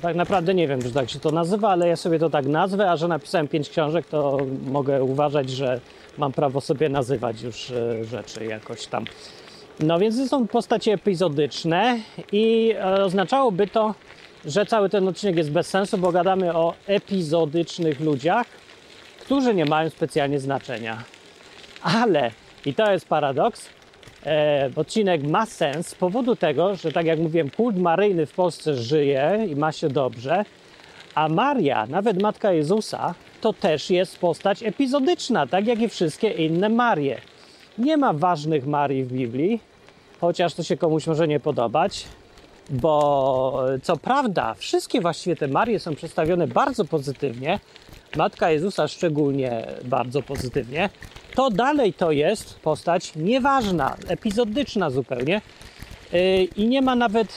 Tak 0.00 0.16
naprawdę 0.16 0.54
nie 0.54 0.68
wiem, 0.68 0.82
czy 0.82 0.92
tak 0.92 1.10
się 1.10 1.18
to 1.18 1.30
nazywa, 1.30 1.68
ale 1.68 1.88
ja 1.88 1.96
sobie 1.96 2.18
to 2.18 2.30
tak 2.30 2.46
nazwę, 2.46 2.90
a 2.90 2.96
że 2.96 3.08
napisałem 3.08 3.48
pięć 3.48 3.70
książek, 3.70 4.06
to 4.06 4.38
mogę 4.66 5.04
uważać, 5.04 5.50
że 5.50 5.80
mam 6.18 6.32
prawo 6.32 6.60
sobie 6.60 6.88
nazywać 6.88 7.42
już 7.42 7.70
e, 7.70 8.04
rzeczy 8.04 8.44
jakoś 8.44 8.86
tam. 8.86 9.04
No 9.80 9.98
więc 9.98 10.16
to 10.16 10.28
są 10.28 10.46
postacie 10.46 10.92
epizodyczne 10.92 11.98
i 12.32 12.74
e, 12.78 13.04
oznaczałoby 13.04 13.66
to, 13.66 13.94
że 14.44 14.66
cały 14.66 14.88
ten 14.88 15.08
odcinek 15.08 15.36
jest 15.36 15.50
bez 15.50 15.68
sensu, 15.68 15.98
bo 15.98 16.12
gadamy 16.12 16.54
o 16.54 16.74
epizodycznych 16.86 18.00
ludziach, 18.00 18.46
którzy 19.20 19.54
nie 19.54 19.64
mają 19.64 19.90
specjalnie 19.90 20.40
znaczenia. 20.40 21.02
Ale, 21.82 22.30
i 22.66 22.74
to 22.74 22.92
jest 22.92 23.08
paradoks, 23.08 23.68
e, 24.26 24.70
odcinek 24.76 25.22
ma 25.22 25.46
sens 25.46 25.86
z 25.86 25.94
powodu 25.94 26.36
tego, 26.36 26.76
że 26.76 26.92
tak 26.92 27.06
jak 27.06 27.18
mówiłem, 27.18 27.50
kult 27.50 27.78
maryjny 27.78 28.26
w 28.26 28.32
Polsce 28.32 28.74
żyje 28.74 29.46
i 29.50 29.56
ma 29.56 29.72
się 29.72 29.88
dobrze, 29.88 30.44
a 31.14 31.28
Maria, 31.28 31.86
nawet 31.86 32.22
matka 32.22 32.52
Jezusa, 32.52 33.14
to 33.40 33.52
też 33.52 33.90
jest 33.90 34.18
postać 34.18 34.62
epizodyczna, 34.62 35.46
tak 35.46 35.66
jak 35.66 35.80
i 35.80 35.88
wszystkie 35.88 36.30
inne 36.30 36.68
Marie. 36.68 37.20
Nie 37.78 37.96
ma 37.96 38.12
ważnych 38.12 38.66
Marii 38.66 39.04
w 39.04 39.12
Biblii, 39.12 39.60
chociaż 40.20 40.54
to 40.54 40.62
się 40.62 40.76
komuś 40.76 41.06
może 41.06 41.28
nie 41.28 41.40
podobać 41.40 42.04
bo 42.70 43.64
co 43.82 43.96
prawda 43.96 44.54
wszystkie 44.54 45.00
właściwie 45.00 45.36
te 45.36 45.48
Marie 45.48 45.80
są 45.80 45.94
przedstawione 45.94 46.46
bardzo 46.46 46.84
pozytywnie, 46.84 47.60
Matka 48.16 48.50
Jezusa 48.50 48.88
szczególnie 48.88 49.66
bardzo 49.84 50.22
pozytywnie, 50.22 50.90
to 51.34 51.50
dalej 51.50 51.94
to 51.94 52.12
jest 52.12 52.60
postać 52.60 53.12
nieważna, 53.16 53.96
epizodyczna 54.08 54.90
zupełnie. 54.90 55.40
Yy, 56.12 56.44
i 56.44 56.66
nie 56.66 56.82
ma 56.82 56.96
nawet, 56.96 57.28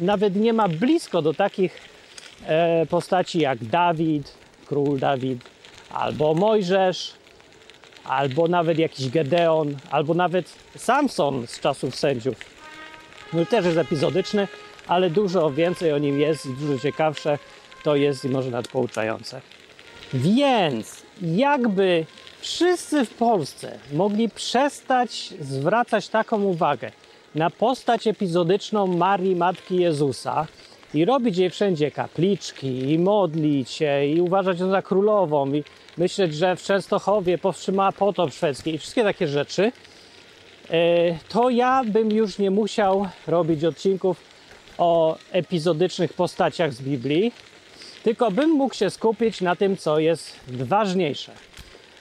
nawet 0.00 0.36
nie 0.36 0.52
ma 0.52 0.68
blisko 0.68 1.22
do 1.22 1.34
takich 1.34 1.80
e, 2.46 2.86
postaci 2.86 3.38
jak 3.38 3.64
Dawid, 3.64 4.34
król 4.66 4.98
Dawid, 4.98 5.40
albo 5.90 6.34
Mojżesz, 6.34 7.12
albo 8.04 8.48
nawet 8.48 8.78
jakiś 8.78 9.08
Gedeon, 9.08 9.76
albo 9.90 10.14
nawet 10.14 10.52
Samson 10.76 11.46
z 11.46 11.60
czasów 11.60 11.96
sędziów. 11.96 12.55
No 13.32 13.46
też 13.46 13.64
jest 13.64 13.78
epizodyczny, 13.78 14.48
ale 14.86 15.10
dużo 15.10 15.50
więcej 15.50 15.92
o 15.92 15.98
nim 15.98 16.20
jest 16.20 16.46
i 16.46 16.48
dużo 16.48 16.78
ciekawsze 16.78 17.38
to 17.82 17.96
jest 17.96 18.24
i 18.24 18.28
może 18.28 18.50
nawet 18.50 18.68
pouczające. 18.68 19.40
Więc 20.14 21.02
jakby 21.22 22.06
wszyscy 22.40 23.04
w 23.04 23.14
Polsce 23.14 23.78
mogli 23.92 24.28
przestać 24.28 25.34
zwracać 25.40 26.08
taką 26.08 26.42
uwagę 26.42 26.92
na 27.34 27.50
postać 27.50 28.06
epizodyczną 28.06 28.86
Marii 28.86 29.36
Matki 29.36 29.76
Jezusa 29.76 30.46
i 30.94 31.04
robić 31.04 31.38
jej 31.38 31.50
wszędzie 31.50 31.90
kapliczki 31.90 32.92
i 32.92 32.98
modlić 32.98 33.70
się 33.70 34.06
i 34.06 34.20
uważać 34.20 34.60
ją 34.60 34.70
za 34.70 34.82
królową 34.82 35.52
i 35.52 35.64
myśleć, 35.98 36.34
że 36.34 36.56
w 36.56 36.62
Częstochowie 36.62 37.38
powstrzymała 37.38 37.92
potop 37.92 38.32
szwedzki 38.32 38.74
i 38.74 38.78
wszystkie 38.78 39.02
takie 39.02 39.28
rzeczy, 39.28 39.72
to 41.28 41.50
ja 41.50 41.84
bym 41.84 42.12
już 42.12 42.38
nie 42.38 42.50
musiał 42.50 43.08
robić 43.26 43.64
odcinków 43.64 44.20
o 44.78 45.16
epizodycznych 45.32 46.12
postaciach 46.12 46.72
z 46.72 46.82
Biblii, 46.82 47.32
tylko 48.02 48.30
bym 48.30 48.50
mógł 48.50 48.74
się 48.74 48.90
skupić 48.90 49.40
na 49.40 49.56
tym, 49.56 49.76
co 49.76 49.98
jest 49.98 50.40
ważniejsze, 50.48 51.32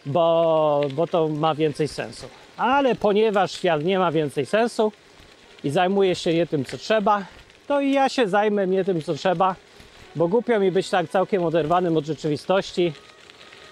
bo, 0.06 0.82
bo 0.94 1.08
to 1.08 1.28
ma 1.28 1.56
więcej 1.56 1.88
sensu. 1.88 2.28
Ale 2.58 2.96
ponieważ 2.96 3.52
świat 3.52 3.84
nie 3.84 4.00
ma 4.00 4.12
więcej 4.12 4.46
sensu 4.46 4.92
i 5.64 5.70
zajmuje 5.70 6.16
się 6.16 6.34
nie 6.34 6.48
tym, 6.48 6.66
co 6.66 6.78
trzeba, 6.78 7.26
to 7.68 7.82
i 7.82 7.92
ja 7.92 8.10
się 8.10 8.28
zajmę 8.28 8.68
nie 8.68 8.86
tym, 8.86 9.02
co 9.02 9.14
trzeba, 9.14 9.56
bo 10.16 10.28
głupio 10.28 10.60
mi 10.60 10.72
być 10.72 10.90
tak 10.90 11.10
całkiem 11.10 11.44
oderwanym 11.44 11.98
od 11.98 12.06
rzeczywistości 12.06 12.94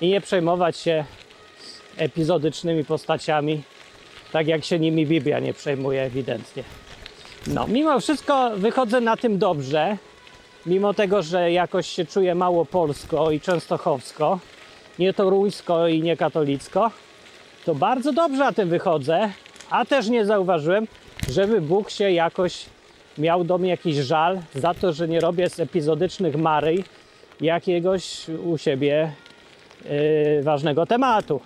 i 0.02 0.08
nie 0.08 0.22
przejmować 0.22 0.78
się 0.78 1.06
epizodycznymi 1.98 2.86
postaciami, 2.86 3.64
tak 4.34 4.48
jak 4.48 4.66
się 4.66 4.80
nimi 4.80 5.06
Biblia 5.06 5.40
nie 5.40 5.54
przejmuje 5.54 6.02
ewidentnie. 6.02 6.64
No, 7.48 7.68
mimo 7.68 8.00
wszystko 8.00 8.52
wychodzę 8.58 9.02
na 9.02 9.18
tym 9.18 9.38
dobrze, 9.38 9.98
mimo 10.66 10.94
tego, 10.94 11.22
że 11.22 11.52
jakoś 11.52 11.88
się 11.88 12.06
czuję 12.06 12.36
mało 12.36 12.66
polsko 12.66 13.32
i 13.32 13.40
częstochowsko, 13.40 14.40
nie 15.00 15.14
toruńsko 15.14 15.88
i 15.88 16.02
nie 16.02 16.18
katolicko, 16.18 16.92
to 17.66 17.76
bardzo 17.76 18.14
dobrze 18.14 18.40
na 18.40 18.54
tym 18.54 18.70
wychodzę, 18.70 19.30
a 19.70 19.86
też 19.86 20.10
nie 20.10 20.26
zauważyłem, 20.26 20.88
żeby 21.30 21.62
Bóg 21.62 21.90
się 21.90 22.12
jakoś 22.12 22.66
miał 23.18 23.44
do 23.44 23.58
mnie 23.58 23.70
jakiś 23.70 23.96
żal 23.96 24.40
za 24.56 24.74
to, 24.74 24.94
że 24.94 25.08
nie 25.08 25.20
robię 25.20 25.50
z 25.50 25.60
epizodycznych 25.60 26.36
Maryj 26.36 26.84
jakiegoś 27.42 28.30
u 28.46 28.58
siebie 28.58 29.12
yy, 29.86 30.44
ważnego 30.44 30.86
tematu. 30.86 31.42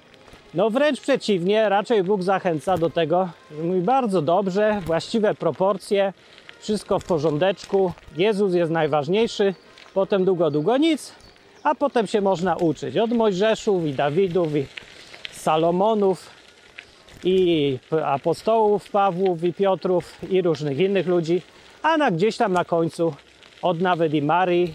No 0.57 0.69
wręcz 0.69 1.01
przeciwnie, 1.01 1.69
raczej 1.69 2.03
Bóg 2.03 2.23
zachęca 2.23 2.77
do 2.77 2.89
tego, 2.89 3.29
że 3.51 3.63
mówi 3.63 3.81
bardzo 3.81 4.21
dobrze, 4.21 4.81
właściwe 4.85 5.35
proporcje, 5.35 6.13
wszystko 6.59 6.99
w 6.99 7.05
porządeczku, 7.05 7.93
Jezus 8.15 8.53
jest 8.53 8.71
najważniejszy, 8.71 9.53
potem 9.93 10.25
długo, 10.25 10.51
długo 10.51 10.77
nic, 10.77 11.15
a 11.63 11.75
potem 11.75 12.07
się 12.07 12.21
można 12.21 12.55
uczyć 12.55 12.97
od 12.97 13.11
Mojżeszów 13.11 13.85
i 13.85 13.93
Dawidów 13.93 14.55
i 14.55 14.65
Salomonów 15.31 16.29
i 17.23 17.79
apostołów 18.05 18.89
Pawłów 18.89 19.43
i 19.43 19.53
Piotrów 19.53 20.19
i 20.29 20.41
różnych 20.41 20.79
innych 20.79 21.07
ludzi, 21.07 21.41
a 21.81 21.97
na 21.97 22.11
gdzieś 22.11 22.37
tam 22.37 22.53
na 22.53 22.65
końcu 22.65 23.13
od 23.61 23.81
nawet 23.81 24.13
i 24.13 24.21
Marii, 24.21 24.73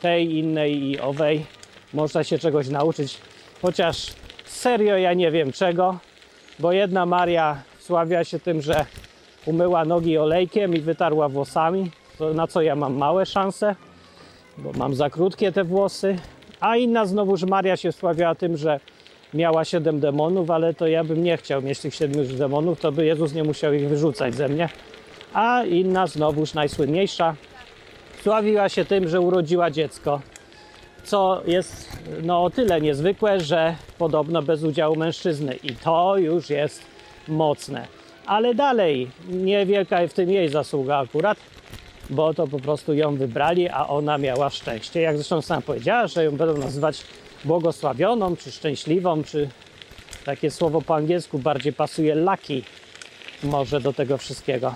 tej, 0.00 0.38
innej 0.38 0.82
i 0.82 1.00
owej 1.00 1.46
można 1.94 2.24
się 2.24 2.38
czegoś 2.38 2.68
nauczyć, 2.68 3.18
chociaż 3.62 4.19
serio 4.50 4.96
ja 4.96 5.14
nie 5.14 5.30
wiem 5.30 5.52
czego, 5.52 5.98
bo 6.58 6.72
jedna 6.72 7.06
Maria 7.06 7.62
sławia 7.78 8.24
się 8.24 8.38
tym, 8.38 8.62
że 8.62 8.84
umyła 9.46 9.84
nogi 9.84 10.18
olejkiem 10.18 10.74
i 10.74 10.80
wytarła 10.80 11.28
włosami, 11.28 11.90
na 12.34 12.46
co 12.46 12.62
ja 12.62 12.76
mam 12.76 12.96
małe 12.96 13.26
szanse, 13.26 13.76
bo 14.58 14.72
mam 14.72 14.94
za 14.94 15.10
krótkie 15.10 15.52
te 15.52 15.64
włosy, 15.64 16.16
a 16.60 16.76
inna 16.76 17.06
znowuż 17.06 17.42
Maria 17.42 17.76
się 17.76 17.92
sławiała 17.92 18.34
tym, 18.34 18.56
że 18.56 18.80
miała 19.34 19.64
siedem 19.64 20.00
demonów, 20.00 20.50
ale 20.50 20.74
to 20.74 20.86
ja 20.86 21.04
bym 21.04 21.24
nie 21.24 21.36
chciał 21.36 21.62
mieć 21.62 21.78
tych 21.78 21.94
siedmiu 21.94 22.24
demonów, 22.24 22.80
to 22.80 22.92
by 22.92 23.06
Jezus 23.06 23.32
nie 23.32 23.44
musiał 23.44 23.72
ich 23.72 23.88
wyrzucać 23.88 24.34
ze 24.34 24.48
mnie. 24.48 24.68
A 25.32 25.64
inna 25.64 26.06
znowuż 26.06 26.54
najsłynniejsza 26.54 27.34
sławiła 28.22 28.68
się 28.68 28.84
tym, 28.84 29.08
że 29.08 29.20
urodziła 29.20 29.70
dziecko, 29.70 30.20
co 31.04 31.42
jest 31.46 31.88
no 32.22 32.44
o 32.44 32.50
tyle 32.50 32.80
niezwykłe, 32.80 33.40
że 33.40 33.74
podobno 33.98 34.42
bez 34.42 34.62
udziału 34.62 34.96
mężczyzny 34.96 35.54
i 35.62 35.74
to 35.74 36.16
już 36.16 36.50
jest 36.50 36.82
mocne. 37.28 37.86
Ale 38.26 38.54
dalej, 38.54 39.10
niewielka 39.28 40.08
w 40.08 40.12
tym 40.12 40.30
jej 40.30 40.48
zasługa 40.48 40.96
akurat, 40.98 41.38
bo 42.10 42.34
to 42.34 42.46
po 42.46 42.58
prostu 42.58 42.94
ją 42.94 43.16
wybrali, 43.16 43.68
a 43.68 43.86
ona 43.86 44.18
miała 44.18 44.50
szczęście. 44.50 45.00
Jak 45.00 45.16
zresztą 45.16 45.42
sama 45.42 45.60
powiedziała, 45.60 46.06
że 46.06 46.24
ją 46.24 46.36
będą 46.36 46.56
nazywać 46.56 47.02
błogosławioną, 47.44 48.36
czy 48.36 48.52
szczęśliwą, 48.52 49.24
czy 49.24 49.48
takie 50.24 50.50
słowo 50.50 50.82
po 50.82 50.94
angielsku 50.94 51.38
bardziej 51.38 51.72
pasuje 51.72 52.14
lucky 52.14 52.62
może 53.42 53.80
do 53.80 53.92
tego 53.92 54.18
wszystkiego. 54.18 54.74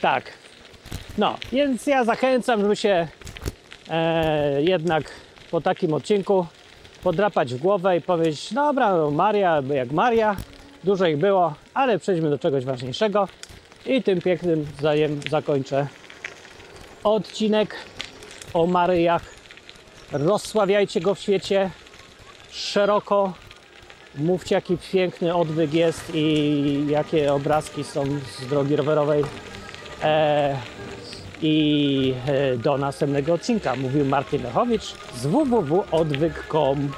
Tak. 0.00 0.32
No, 1.18 1.36
więc 1.52 1.86
ja 1.86 2.04
zachęcam, 2.04 2.60
żeby 2.60 2.76
się 2.76 3.08
e, 3.90 4.62
jednak 4.62 5.10
po 5.50 5.60
takim 5.60 5.94
odcinku 5.94 6.46
podrapać 7.02 7.54
w 7.54 7.58
głowę 7.58 7.96
i 7.96 8.00
powiedzieć, 8.00 8.54
dobra, 8.54 8.96
no 8.96 9.10
Maria 9.10 9.62
jak 9.74 9.92
Maria, 9.92 10.36
dużo 10.84 11.06
ich 11.06 11.18
było, 11.18 11.54
ale 11.74 11.98
przejdźmy 11.98 12.30
do 12.30 12.38
czegoś 12.38 12.64
ważniejszego 12.64 13.28
i 13.86 14.02
tym 14.02 14.20
pięknym 14.20 14.66
zdaniem 14.78 15.20
zakończę 15.30 15.86
odcinek 17.04 17.74
o 18.54 18.66
Maryjach. 18.66 19.22
Rozsławiajcie 20.12 21.00
go 21.00 21.14
w 21.14 21.20
świecie 21.20 21.70
szeroko. 22.50 23.32
Mówcie, 24.14 24.54
jaki 24.54 24.78
piękny 24.92 25.34
odwyk 25.34 25.74
jest 25.74 26.14
i 26.14 26.86
jakie 26.90 27.32
obrazki 27.32 27.84
są 27.84 28.04
z 28.06 28.46
drogi 28.46 28.76
rowerowej. 28.76 29.24
E, 30.02 30.56
I 31.42 32.14
e, 32.26 32.56
do 32.56 32.78
następnego 32.78 33.34
odcinka 33.34 33.76
mówił 33.76 34.04
Martin 34.04 34.42
Lechowicz 34.42 34.94
z 35.16 35.26
www.odwyk.com. 35.26 36.88